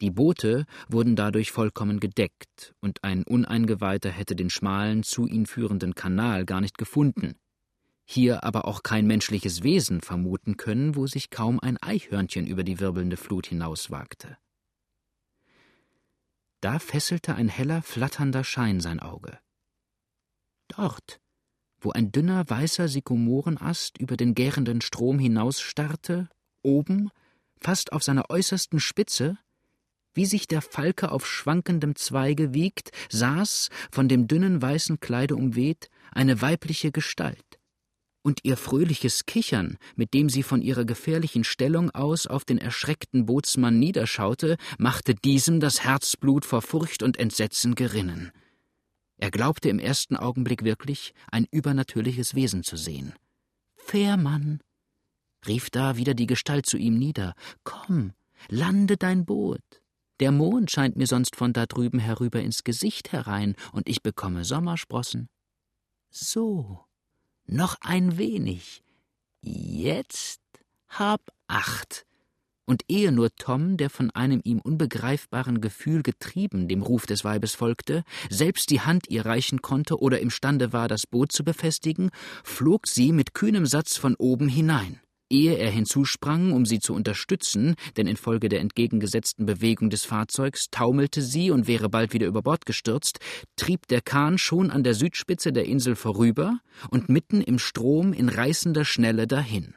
Die 0.00 0.10
Boote 0.10 0.66
wurden 0.88 1.14
dadurch 1.14 1.52
vollkommen 1.52 2.00
gedeckt, 2.00 2.74
und 2.80 3.04
ein 3.04 3.22
Uneingeweihter 3.22 4.10
hätte 4.10 4.34
den 4.34 4.50
schmalen, 4.50 5.04
zu 5.04 5.26
ihnen 5.26 5.46
führenden 5.46 5.94
Kanal 5.94 6.44
gar 6.44 6.60
nicht 6.60 6.76
gefunden. 6.76 7.36
Hier 8.04 8.42
aber 8.42 8.66
auch 8.66 8.82
kein 8.82 9.06
menschliches 9.06 9.62
Wesen 9.62 10.00
vermuten 10.00 10.56
können, 10.56 10.96
wo 10.96 11.06
sich 11.06 11.30
kaum 11.30 11.60
ein 11.60 11.78
Eichhörnchen 11.80 12.46
über 12.46 12.64
die 12.64 12.80
wirbelnde 12.80 13.16
Flut 13.16 13.46
hinauswagte. 13.46 14.36
Da 16.62 16.78
fesselte 16.78 17.34
ein 17.34 17.48
heller, 17.48 17.82
flatternder 17.82 18.44
Schein 18.44 18.80
sein 18.80 19.00
Auge. 19.00 19.36
Dort, 20.68 21.20
wo 21.80 21.90
ein 21.90 22.12
dünner, 22.12 22.48
weißer 22.48 22.86
Sykomorenast 22.86 23.98
über 23.98 24.16
den 24.16 24.34
gärenden 24.34 24.80
Strom 24.80 25.18
hinausstarrte, 25.18 26.28
oben, 26.62 27.10
fast 27.60 27.92
auf 27.92 28.04
seiner 28.04 28.30
äußersten 28.30 28.78
Spitze, 28.78 29.38
wie 30.14 30.24
sich 30.24 30.46
der 30.46 30.62
Falke 30.62 31.10
auf 31.10 31.26
schwankendem 31.26 31.96
Zweige 31.96 32.54
wiegt, 32.54 32.92
saß, 33.10 33.68
von 33.90 34.08
dem 34.08 34.28
dünnen 34.28 34.62
weißen 34.62 35.00
Kleide 35.00 35.34
umweht, 35.34 35.90
eine 36.12 36.42
weibliche 36.42 36.92
Gestalt 36.92 37.51
und 38.22 38.40
ihr 38.44 38.56
fröhliches 38.56 39.26
Kichern, 39.26 39.76
mit 39.96 40.14
dem 40.14 40.28
sie 40.28 40.42
von 40.42 40.62
ihrer 40.62 40.84
gefährlichen 40.84 41.44
Stellung 41.44 41.90
aus 41.90 42.26
auf 42.26 42.44
den 42.44 42.58
erschreckten 42.58 43.26
Bootsmann 43.26 43.78
niederschaute, 43.78 44.56
machte 44.78 45.14
diesem 45.14 45.60
das 45.60 45.84
Herzblut 45.84 46.44
vor 46.44 46.62
Furcht 46.62 47.02
und 47.02 47.18
Entsetzen 47.18 47.74
gerinnen. 47.74 48.32
Er 49.16 49.30
glaubte 49.30 49.68
im 49.68 49.78
ersten 49.78 50.16
Augenblick 50.16 50.64
wirklich, 50.64 51.14
ein 51.30 51.46
übernatürliches 51.50 52.34
Wesen 52.34 52.62
zu 52.62 52.76
sehen. 52.76 53.12
Fährmann, 53.76 54.60
rief 55.46 55.70
da 55.70 55.96
wieder 55.96 56.14
die 56.14 56.26
Gestalt 56.26 56.66
zu 56.66 56.76
ihm 56.76 56.98
nieder, 56.98 57.34
komm, 57.64 58.12
lande 58.48 58.96
dein 58.96 59.24
Boot. 59.24 59.60
Der 60.20 60.30
Mond 60.30 60.70
scheint 60.70 60.96
mir 60.96 61.06
sonst 61.06 61.36
von 61.36 61.52
da 61.52 61.66
drüben 61.66 61.98
herüber 61.98 62.40
ins 62.40 62.64
Gesicht 62.64 63.12
herein, 63.12 63.56
und 63.72 63.88
ich 63.88 64.02
bekomme 64.02 64.44
Sommersprossen. 64.44 65.28
So, 66.10 66.84
noch 67.46 67.76
ein 67.80 68.18
wenig. 68.18 68.82
Jetzt 69.40 70.40
hab 70.88 71.20
acht. 71.46 72.06
Und 72.64 72.84
ehe 72.88 73.12
nur 73.12 73.34
Tom, 73.34 73.76
der 73.76 73.90
von 73.90 74.10
einem 74.12 74.40
ihm 74.44 74.60
unbegreifbaren 74.60 75.60
Gefühl 75.60 76.02
getrieben 76.02 76.68
dem 76.68 76.82
Ruf 76.82 77.06
des 77.06 77.24
Weibes 77.24 77.54
folgte, 77.54 78.04
selbst 78.30 78.70
die 78.70 78.80
Hand 78.80 79.08
ihr 79.08 79.26
reichen 79.26 79.60
konnte 79.60 79.98
oder 80.00 80.20
imstande 80.20 80.72
war, 80.72 80.88
das 80.88 81.06
Boot 81.06 81.32
zu 81.32 81.44
befestigen, 81.44 82.10
flog 82.44 82.86
sie 82.86 83.12
mit 83.12 83.34
kühnem 83.34 83.66
Satz 83.66 83.98
von 83.98 84.14
oben 84.14 84.48
hinein. 84.48 85.01
Ehe 85.32 85.56
er 85.56 85.70
hinzusprang, 85.70 86.52
um 86.52 86.66
sie 86.66 86.78
zu 86.78 86.94
unterstützen, 86.94 87.74
denn 87.96 88.06
infolge 88.06 88.48
der 88.48 88.60
entgegengesetzten 88.60 89.46
Bewegung 89.46 89.88
des 89.88 90.04
Fahrzeugs 90.04 90.68
taumelte 90.70 91.22
sie 91.22 91.50
und 91.50 91.66
wäre 91.66 91.88
bald 91.88 92.12
wieder 92.12 92.26
über 92.26 92.42
Bord 92.42 92.66
gestürzt, 92.66 93.18
trieb 93.56 93.88
der 93.88 94.02
Kahn 94.02 94.36
schon 94.36 94.70
an 94.70 94.84
der 94.84 94.94
Südspitze 94.94 95.52
der 95.52 95.64
Insel 95.64 95.96
vorüber 95.96 96.60
und 96.90 97.08
mitten 97.08 97.40
im 97.40 97.58
Strom 97.58 98.12
in 98.12 98.28
reißender 98.28 98.84
Schnelle 98.84 99.26
dahin. 99.26 99.74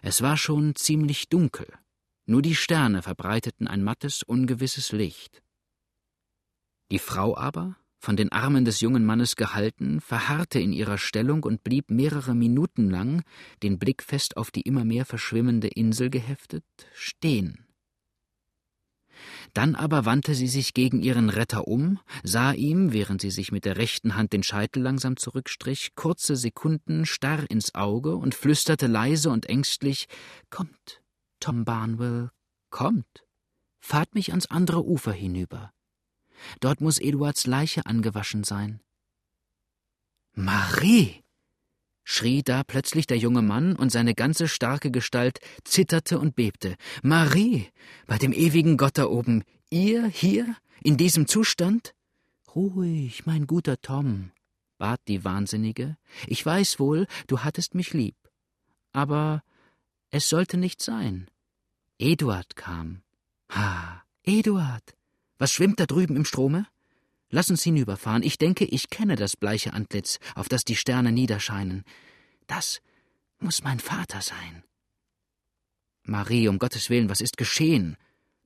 Es 0.00 0.22
war 0.22 0.36
schon 0.36 0.74
ziemlich 0.74 1.28
dunkel, 1.28 1.66
nur 2.24 2.40
die 2.40 2.54
Sterne 2.54 3.02
verbreiteten 3.02 3.68
ein 3.68 3.82
mattes, 3.82 4.22
ungewisses 4.22 4.92
Licht. 4.92 5.42
Die 6.90 6.98
Frau 6.98 7.36
aber, 7.36 7.76
von 7.98 8.16
den 8.16 8.32
Armen 8.32 8.64
des 8.64 8.80
jungen 8.80 9.04
Mannes 9.04 9.36
gehalten, 9.36 10.00
verharrte 10.00 10.60
in 10.60 10.72
ihrer 10.72 10.98
Stellung 10.98 11.42
und 11.42 11.64
blieb 11.64 11.90
mehrere 11.90 12.34
Minuten 12.34 12.90
lang, 12.90 13.22
den 13.62 13.78
Blick 13.78 14.02
fest 14.02 14.36
auf 14.36 14.50
die 14.50 14.62
immer 14.62 14.84
mehr 14.84 15.04
verschwimmende 15.04 15.68
Insel 15.68 16.10
geheftet, 16.10 16.64
stehen. 16.94 17.64
Dann 19.54 19.74
aber 19.74 20.04
wandte 20.04 20.34
sie 20.34 20.46
sich 20.46 20.74
gegen 20.74 21.02
ihren 21.02 21.30
Retter 21.30 21.66
um, 21.66 21.98
sah 22.22 22.52
ihm, 22.52 22.92
während 22.92 23.20
sie 23.20 23.30
sich 23.30 23.50
mit 23.50 23.64
der 23.64 23.76
rechten 23.76 24.14
Hand 24.14 24.32
den 24.32 24.42
Scheitel 24.42 24.82
langsam 24.82 25.16
zurückstrich, 25.16 25.94
kurze 25.94 26.36
Sekunden 26.36 27.06
starr 27.06 27.50
ins 27.50 27.74
Auge 27.74 28.14
und 28.14 28.34
flüsterte 28.34 28.86
leise 28.86 29.30
und 29.30 29.46
ängstlich 29.46 30.06
Kommt, 30.50 31.02
Tom 31.40 31.64
Barnwell, 31.64 32.30
kommt, 32.70 33.24
fahrt 33.80 34.14
mich 34.14 34.30
ans 34.30 34.46
andere 34.46 34.84
Ufer 34.84 35.12
hinüber. 35.12 35.72
Dort 36.60 36.80
muss 36.80 36.98
Eduards 36.98 37.46
Leiche 37.46 37.86
angewaschen 37.86 38.44
sein. 38.44 38.80
Marie! 40.34 41.22
schrie 42.04 42.42
da 42.42 42.64
plötzlich 42.64 43.06
der 43.06 43.18
junge 43.18 43.42
Mann, 43.42 43.76
und 43.76 43.92
seine 43.92 44.14
ganze 44.14 44.48
starke 44.48 44.90
Gestalt 44.90 45.40
zitterte 45.64 46.18
und 46.18 46.36
bebte. 46.36 46.76
Marie, 47.02 47.68
bei 48.06 48.16
dem 48.16 48.32
ewigen 48.32 48.78
Gott 48.78 48.96
da 48.96 49.06
oben, 49.06 49.44
ihr 49.68 50.06
hier, 50.06 50.56
in 50.82 50.96
diesem 50.96 51.26
Zustand? 51.26 51.94
Ruhig, 52.54 53.26
mein 53.26 53.46
guter 53.46 53.80
Tom, 53.82 54.30
bat 54.78 55.00
die 55.06 55.22
Wahnsinnige. 55.24 55.98
Ich 56.26 56.44
weiß 56.44 56.78
wohl, 56.78 57.06
du 57.26 57.40
hattest 57.40 57.74
mich 57.74 57.92
lieb. 57.92 58.16
Aber 58.92 59.42
es 60.10 60.28
sollte 60.28 60.56
nicht 60.56 60.80
sein. 60.80 61.28
Eduard 61.98 62.56
kam. 62.56 63.02
Ha, 63.50 64.02
Eduard, 64.22 64.94
was 65.38 65.52
schwimmt 65.52 65.80
da 65.80 65.86
drüben 65.86 66.16
im 66.16 66.24
Strome? 66.24 66.66
Lass 67.30 67.50
uns 67.50 67.62
hinüberfahren. 67.62 68.22
Ich 68.22 68.38
denke, 68.38 68.64
ich 68.64 68.90
kenne 68.90 69.16
das 69.16 69.36
bleiche 69.36 69.72
Antlitz, 69.72 70.18
auf 70.34 70.48
das 70.48 70.64
die 70.64 70.76
Sterne 70.76 71.12
niederscheinen. 71.12 71.84
Das 72.46 72.80
muss 73.38 73.62
mein 73.62 73.80
Vater 73.80 74.20
sein. 74.22 74.64
Marie, 76.02 76.48
um 76.48 76.58
Gottes 76.58 76.90
Willen, 76.90 77.10
was 77.10 77.20
ist 77.20 77.36
geschehen? 77.36 77.96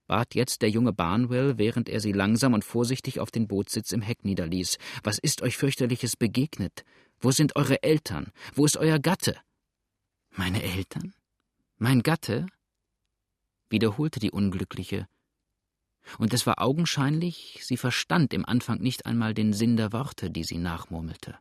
bat 0.09 0.34
jetzt 0.34 0.61
der 0.61 0.68
junge 0.68 0.93
Barnwell, 0.93 1.57
während 1.57 1.88
er 1.88 2.01
sie 2.01 2.12
langsam 2.12 2.53
und 2.53 2.64
vorsichtig 2.64 3.20
auf 3.20 3.30
den 3.30 3.49
Bootssitz 3.49 3.93
im 3.93 4.03
Heck 4.03 4.24
niederließ. 4.24 4.76
Was 5.05 5.18
ist 5.18 5.40
euch 5.40 5.57
fürchterliches 5.57 6.16
begegnet? 6.16 6.84
Wo 7.18 7.30
sind 7.30 7.57
eure 7.57 7.82
Eltern? 7.82 8.32
Wo 8.55 8.66
ist 8.66 8.76
euer 8.76 8.99
Gatte? 8.99 9.36
Meine 10.30 10.62
Eltern? 10.62 11.14
Mein 11.78 12.03
Gatte? 12.03 12.47
wiederholte 13.70 14.20
die 14.20 14.30
Unglückliche 14.30 15.09
und 16.18 16.34
es 16.34 16.46
war 16.46 16.61
augenscheinlich, 16.61 17.61
sie 17.62 17.76
verstand 17.76 18.34
im 18.34 18.44
Anfang 18.44 18.80
nicht 18.80 19.07
einmal 19.07 19.34
den 19.34 19.53
Sinn 19.53 19.76
der 19.76 19.92
Worte, 19.92 20.30
die 20.30 20.44
sie 20.44 20.59
nachmurmelte. 20.59 21.38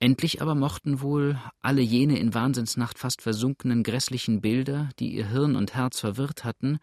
Endlich 0.00 0.40
aber 0.40 0.54
mochten 0.54 1.00
wohl 1.00 1.40
alle 1.60 1.82
jene 1.82 2.18
in 2.18 2.32
Wahnsinnsnacht 2.34 2.98
fast 2.98 3.20
versunkenen 3.20 3.82
grässlichen 3.82 4.40
Bilder, 4.40 4.90
die 4.98 5.12
ihr 5.12 5.28
Hirn 5.28 5.56
und 5.56 5.74
Herz 5.74 6.00
verwirrt 6.00 6.44
hatten, 6.44 6.78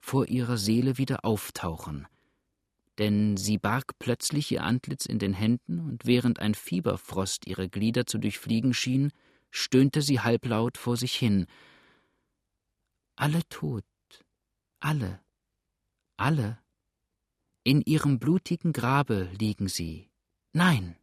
vor 0.00 0.28
ihrer 0.28 0.58
Seele 0.58 0.98
wieder 0.98 1.24
auftauchen. 1.24 2.06
Denn 2.98 3.36
sie 3.36 3.58
barg 3.58 3.98
plötzlich 3.98 4.50
ihr 4.52 4.64
Antlitz 4.64 5.06
in 5.06 5.18
den 5.18 5.32
Händen, 5.32 5.80
und 5.80 6.04
während 6.04 6.40
ein 6.40 6.54
Fieberfrost 6.54 7.46
ihre 7.46 7.68
Glieder 7.68 8.06
zu 8.06 8.18
durchfliegen 8.18 8.74
schien, 8.74 9.12
stöhnte 9.50 10.02
sie 10.02 10.20
halblaut 10.20 10.76
vor 10.76 10.96
sich 10.96 11.14
hin. 11.14 11.46
Alle 13.16 13.40
tot, 13.48 13.84
alle, 14.80 15.20
alle. 16.18 16.58
In 17.64 17.82
ihrem 17.82 18.18
blutigen 18.18 18.72
Grabe 18.72 19.30
liegen 19.38 19.68
sie. 19.68 20.10
Nein, 20.52 20.96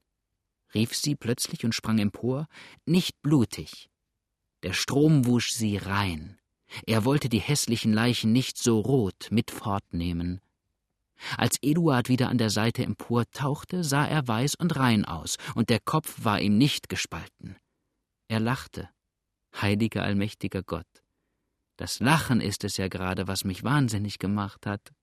rief 0.73 0.95
sie 0.95 1.15
plötzlich 1.15 1.65
und 1.65 1.73
sprang 1.73 1.99
empor, 1.99 2.47
nicht 2.85 3.21
blutig. 3.21 3.89
Der 4.63 4.73
Strom 4.73 5.25
wusch 5.25 5.51
sie 5.51 5.77
rein. 5.77 6.39
Er 6.85 7.05
wollte 7.05 7.29
die 7.29 7.39
hässlichen 7.39 7.93
Leichen 7.93 8.31
nicht 8.31 8.57
so 8.57 8.79
rot 8.79 9.27
mit 9.31 9.51
fortnehmen. 9.51 10.41
Als 11.37 11.57
Eduard 11.61 12.09
wieder 12.09 12.29
an 12.29 12.37
der 12.37 12.49
Seite 12.49 12.83
emportauchte, 12.83 13.83
sah 13.83 14.05
er 14.05 14.27
weiß 14.27 14.55
und 14.55 14.75
rein 14.75 15.05
aus, 15.05 15.37
und 15.55 15.69
der 15.69 15.79
Kopf 15.79 16.25
war 16.25 16.41
ihm 16.41 16.57
nicht 16.57 16.89
gespalten. 16.89 17.55
Er 18.27 18.39
lachte. 18.39 18.89
Heiliger 19.61 20.03
allmächtiger 20.03 20.63
Gott. 20.63 20.87
Das 21.77 21.99
Lachen 21.99 22.41
ist 22.41 22.63
es 22.63 22.77
ja 22.77 22.87
gerade, 22.87 23.27
was 23.27 23.45
mich 23.45 23.63
wahnsinnig 23.63 24.19
gemacht 24.19 24.65
hat. 24.65 24.93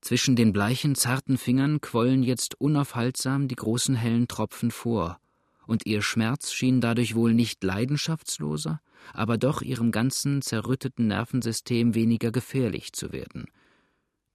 Zwischen 0.00 0.34
den 0.34 0.52
bleichen, 0.52 0.94
zarten 0.94 1.36
Fingern 1.36 1.80
quollen 1.80 2.22
jetzt 2.22 2.60
unaufhaltsam 2.60 3.48
die 3.48 3.56
großen 3.56 3.94
hellen 3.94 4.28
Tropfen 4.28 4.70
vor, 4.70 5.20
und 5.66 5.86
ihr 5.86 6.02
Schmerz 6.02 6.52
schien 6.52 6.80
dadurch 6.80 7.14
wohl 7.14 7.34
nicht 7.34 7.62
leidenschaftsloser, 7.62 8.80
aber 9.12 9.38
doch 9.38 9.62
ihrem 9.62 9.92
ganzen 9.92 10.42
zerrütteten 10.42 11.06
Nervensystem 11.06 11.94
weniger 11.94 12.32
gefährlich 12.32 12.92
zu 12.92 13.12
werden. 13.12 13.46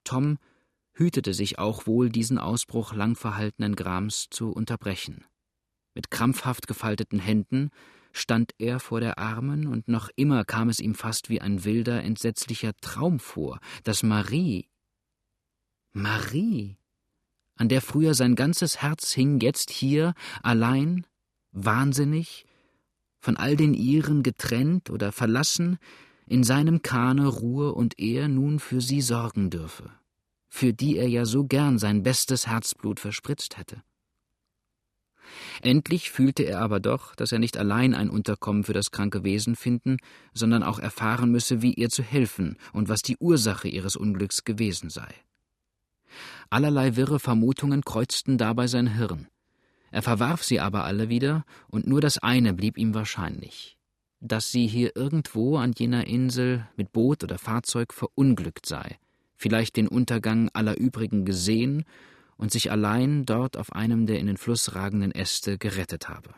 Tom 0.03 0.37
hütete 0.93 1.33
sich 1.33 1.59
auch 1.59 1.87
wohl, 1.87 2.09
diesen 2.09 2.37
Ausbruch 2.37 2.93
lang 2.93 3.15
verhaltenen 3.15 3.75
Grams 3.75 4.27
zu 4.29 4.51
unterbrechen. 4.51 5.25
Mit 5.93 6.11
krampfhaft 6.11 6.67
gefalteten 6.67 7.19
Händen 7.19 7.69
stand 8.13 8.53
er 8.59 8.79
vor 8.79 9.01
der 9.01 9.17
Armen, 9.17 9.67
und 9.67 9.87
noch 9.87 10.09
immer 10.15 10.45
kam 10.45 10.69
es 10.69 10.79
ihm 10.79 10.95
fast 10.95 11.29
wie 11.29 11.41
ein 11.41 11.65
wilder, 11.65 12.03
entsetzlicher 12.03 12.71
Traum 12.79 13.19
vor, 13.19 13.59
dass 13.83 14.03
Marie 14.03 14.69
Marie, 15.97 16.75
an 17.55 17.69
der 17.69 17.81
früher 17.81 18.15
sein 18.15 18.35
ganzes 18.35 18.81
Herz 18.81 19.13
hing, 19.13 19.39
jetzt 19.39 19.69
hier, 19.69 20.13
allein, 20.43 21.07
wahnsinnig, 21.53 22.45
von 23.21 23.37
all 23.37 23.55
den 23.55 23.73
ihren 23.73 24.21
getrennt 24.21 24.89
oder 24.89 25.13
verlassen, 25.13 25.77
in 26.27 26.43
seinem 26.43 26.81
Kahne 26.81 27.27
ruhe 27.27 27.73
und 27.73 27.97
er 27.97 28.27
nun 28.27 28.59
für 28.59 28.81
sie 28.81 28.99
sorgen 28.99 29.49
dürfe, 29.49 29.89
für 30.49 30.73
die 30.73 30.97
er 30.97 31.07
ja 31.07 31.23
so 31.23 31.45
gern 31.45 31.79
sein 31.79 32.03
bestes 32.03 32.45
Herzblut 32.45 32.99
verspritzt 32.99 33.57
hätte. 33.57 33.81
Endlich 35.61 36.11
fühlte 36.11 36.43
er 36.43 36.59
aber 36.59 36.81
doch, 36.81 37.15
dass 37.15 37.31
er 37.31 37.39
nicht 37.39 37.55
allein 37.55 37.93
ein 37.93 38.09
Unterkommen 38.09 38.65
für 38.65 38.73
das 38.73 38.91
kranke 38.91 39.23
Wesen 39.23 39.55
finden, 39.55 39.95
sondern 40.33 40.61
auch 40.61 40.79
erfahren 40.79 41.31
müsse, 41.31 41.61
wie 41.61 41.73
ihr 41.73 41.89
zu 41.89 42.03
helfen 42.03 42.57
und 42.73 42.89
was 42.89 43.01
die 43.01 43.15
Ursache 43.17 43.69
ihres 43.69 43.95
Unglücks 43.95 44.43
gewesen 44.43 44.89
sei. 44.89 45.07
Allerlei 46.49 46.95
wirre 46.95 47.19
Vermutungen 47.19 47.83
kreuzten 47.83 48.37
dabei 48.37 48.67
sein 48.67 48.95
Hirn. 48.95 49.27
Er 49.91 50.01
verwarf 50.01 50.43
sie 50.43 50.59
aber 50.59 50.83
alle 50.83 51.09
wieder, 51.09 51.45
und 51.67 51.87
nur 51.87 52.01
das 52.01 52.17
eine 52.17 52.53
blieb 52.53 52.77
ihm 52.77 52.93
wahrscheinlich, 52.93 53.77
dass 54.19 54.51
sie 54.51 54.67
hier 54.67 54.95
irgendwo 54.95 55.57
an 55.57 55.73
jener 55.77 56.07
Insel 56.07 56.67
mit 56.75 56.91
Boot 56.91 57.23
oder 57.23 57.37
Fahrzeug 57.37 57.93
verunglückt 57.93 58.65
sei, 58.65 58.97
vielleicht 59.35 59.77
den 59.77 59.87
Untergang 59.87 60.49
aller 60.53 60.77
übrigen 60.77 61.25
gesehen 61.25 61.85
und 62.37 62.51
sich 62.51 62.71
allein 62.71 63.25
dort 63.25 63.57
auf 63.57 63.71
einem 63.71 64.05
der 64.05 64.19
in 64.19 64.27
den 64.27 64.37
Fluss 64.37 64.75
ragenden 64.75 65.11
Äste 65.11 65.57
gerettet 65.57 66.09
habe. 66.09 66.33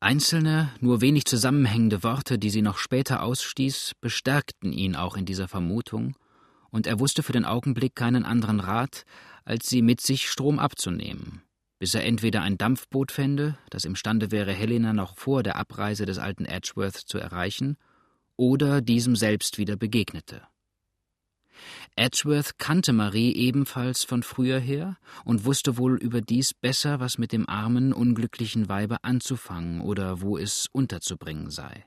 Einzelne, 0.00 0.72
nur 0.80 1.00
wenig 1.00 1.26
zusammenhängende 1.26 2.02
Worte, 2.02 2.38
die 2.38 2.50
sie 2.50 2.62
noch 2.62 2.78
später 2.78 3.22
ausstieß, 3.22 3.92
bestärkten 4.00 4.72
ihn 4.72 4.96
auch 4.96 5.16
in 5.16 5.26
dieser 5.26 5.46
Vermutung 5.46 6.16
und 6.72 6.88
er 6.88 6.98
wusste 6.98 7.22
für 7.22 7.32
den 7.32 7.44
Augenblick 7.44 7.94
keinen 7.94 8.24
anderen 8.24 8.58
Rat, 8.58 9.04
als 9.44 9.68
sie 9.68 9.82
mit 9.82 10.00
sich 10.00 10.28
Strom 10.28 10.58
abzunehmen, 10.58 11.42
bis 11.78 11.94
er 11.94 12.04
entweder 12.04 12.42
ein 12.42 12.58
Dampfboot 12.58 13.12
fände, 13.12 13.56
das 13.70 13.84
imstande 13.84 14.32
wäre, 14.32 14.52
Helena 14.52 14.92
noch 14.92 15.16
vor 15.16 15.44
der 15.44 15.56
Abreise 15.56 16.06
des 16.06 16.18
alten 16.18 16.46
Edgeworth 16.46 16.96
zu 16.96 17.18
erreichen, 17.18 17.76
oder 18.36 18.80
diesem 18.80 19.14
selbst 19.14 19.58
wieder 19.58 19.76
begegnete. 19.76 20.42
Edgeworth 21.94 22.58
kannte 22.58 22.92
Marie 22.92 23.34
ebenfalls 23.34 24.04
von 24.04 24.22
früher 24.22 24.58
her 24.58 24.96
und 25.24 25.44
wusste 25.44 25.76
wohl 25.76 25.98
überdies 25.98 26.54
besser, 26.54 26.98
was 26.98 27.18
mit 27.18 27.32
dem 27.32 27.48
armen, 27.48 27.92
unglücklichen 27.92 28.68
Weibe 28.68 29.04
anzufangen 29.04 29.80
oder 29.82 30.22
wo 30.22 30.38
es 30.38 30.68
unterzubringen 30.72 31.50
sei. 31.50 31.84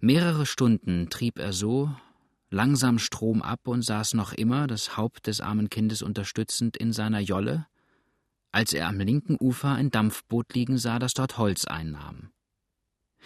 Mehrere 0.00 0.46
Stunden 0.46 1.08
trieb 1.08 1.38
er 1.38 1.52
so, 1.52 1.94
langsam 2.50 2.98
Strom 2.98 3.42
ab 3.42 3.66
und 3.66 3.82
saß 3.82 4.14
noch 4.14 4.32
immer, 4.32 4.66
das 4.66 4.96
Haupt 4.96 5.26
des 5.26 5.40
armen 5.40 5.70
Kindes 5.70 6.02
unterstützend, 6.02 6.76
in 6.76 6.92
seiner 6.92 7.20
Jolle, 7.20 7.66
als 8.52 8.72
er 8.72 8.88
am 8.88 8.98
linken 8.98 9.36
Ufer 9.38 9.72
ein 9.72 9.90
Dampfboot 9.90 10.54
liegen 10.54 10.78
sah, 10.78 10.98
das 10.98 11.12
dort 11.12 11.38
Holz 11.38 11.66
einnahm. 11.66 12.30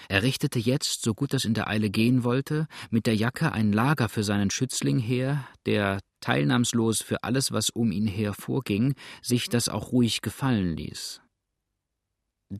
Er 0.09 0.23
richtete 0.23 0.59
jetzt, 0.59 1.03
so 1.03 1.14
gut 1.14 1.33
das 1.33 1.45
in 1.45 1.55
der 1.55 1.68
Eile 1.68 1.91
gehen 1.91 2.25
wollte, 2.25 2.66
mit 2.91 3.07
der 3.07 3.14
Jacke 3.14 3.53
ein 3.53 3.73
Lager 3.73 4.09
für 4.09 4.25
seinen 4.25 4.51
Schützling 4.51 4.99
her, 4.99 5.47
der, 5.66 6.01
teilnahmslos 6.20 7.03
für 7.03 7.25
alles, 7.25 7.53
was 7.53 7.70
um 7.70 7.93
ihn 7.93 8.07
her 8.07 8.35
vorging, 8.35 8.95
sich 9.23 9.49
das 9.49 9.68
auch 9.68 9.93
ruhig 9.93 10.23
gefallen 10.23 10.77
ließ. 10.77 11.22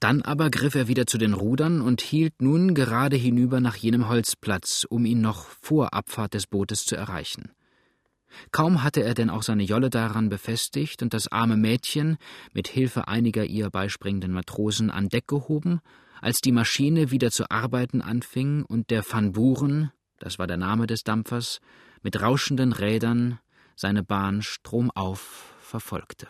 Dann 0.01 0.23
aber 0.23 0.49
griff 0.49 0.75
er 0.75 0.89
wieder 0.89 1.07
zu 1.07 1.19
den 1.19 1.35
Rudern 1.35 1.83
und 1.83 2.01
hielt 2.01 2.41
nun 2.41 2.73
gerade 2.73 3.15
hinüber 3.15 3.61
nach 3.61 3.77
jenem 3.77 4.09
Holzplatz, 4.09 4.87
um 4.89 5.05
ihn 5.05 5.21
noch 5.21 5.45
vor 5.61 5.93
Abfahrt 5.93 6.33
des 6.33 6.47
Bootes 6.47 6.87
zu 6.87 6.97
erreichen. 6.97 7.51
Kaum 8.53 8.83
hatte 8.83 9.03
er 9.03 9.13
denn 9.13 9.29
auch 9.29 9.43
seine 9.43 9.65
Jolle 9.65 9.91
daran 9.91 10.31
befestigt 10.31 11.03
und 11.03 11.13
das 11.13 11.31
arme 11.31 11.59
Mädchen 11.59 12.17
mit 12.55 12.69
Hilfe 12.69 13.07
einiger 13.07 13.45
ihr 13.45 13.69
beispringenden 13.69 14.33
Matrosen 14.33 14.91
an 14.91 15.11
Deck 15.11 15.29
gehoben, 15.29 15.81
als 16.23 16.41
die 16.41 16.53
Maschine 16.53 17.11
wieder 17.11 17.31
zu 17.31 17.51
arbeiten 17.51 18.01
anfing 18.01 18.65
und 18.65 18.89
der 18.89 19.05
Van 19.07 19.33
Buren, 19.33 19.93
das 20.21 20.39
war 20.39 20.47
der 20.47 20.57
Name 20.57 20.87
des 20.87 21.05
Dampfers, 21.05 21.61
mit 22.01 22.19
rauschenden 22.19 22.73
Rädern 22.73 23.41
seine 23.77 24.03
Bahn 24.03 24.41
stromauf 24.41 25.55
verfolgte 25.61 26.29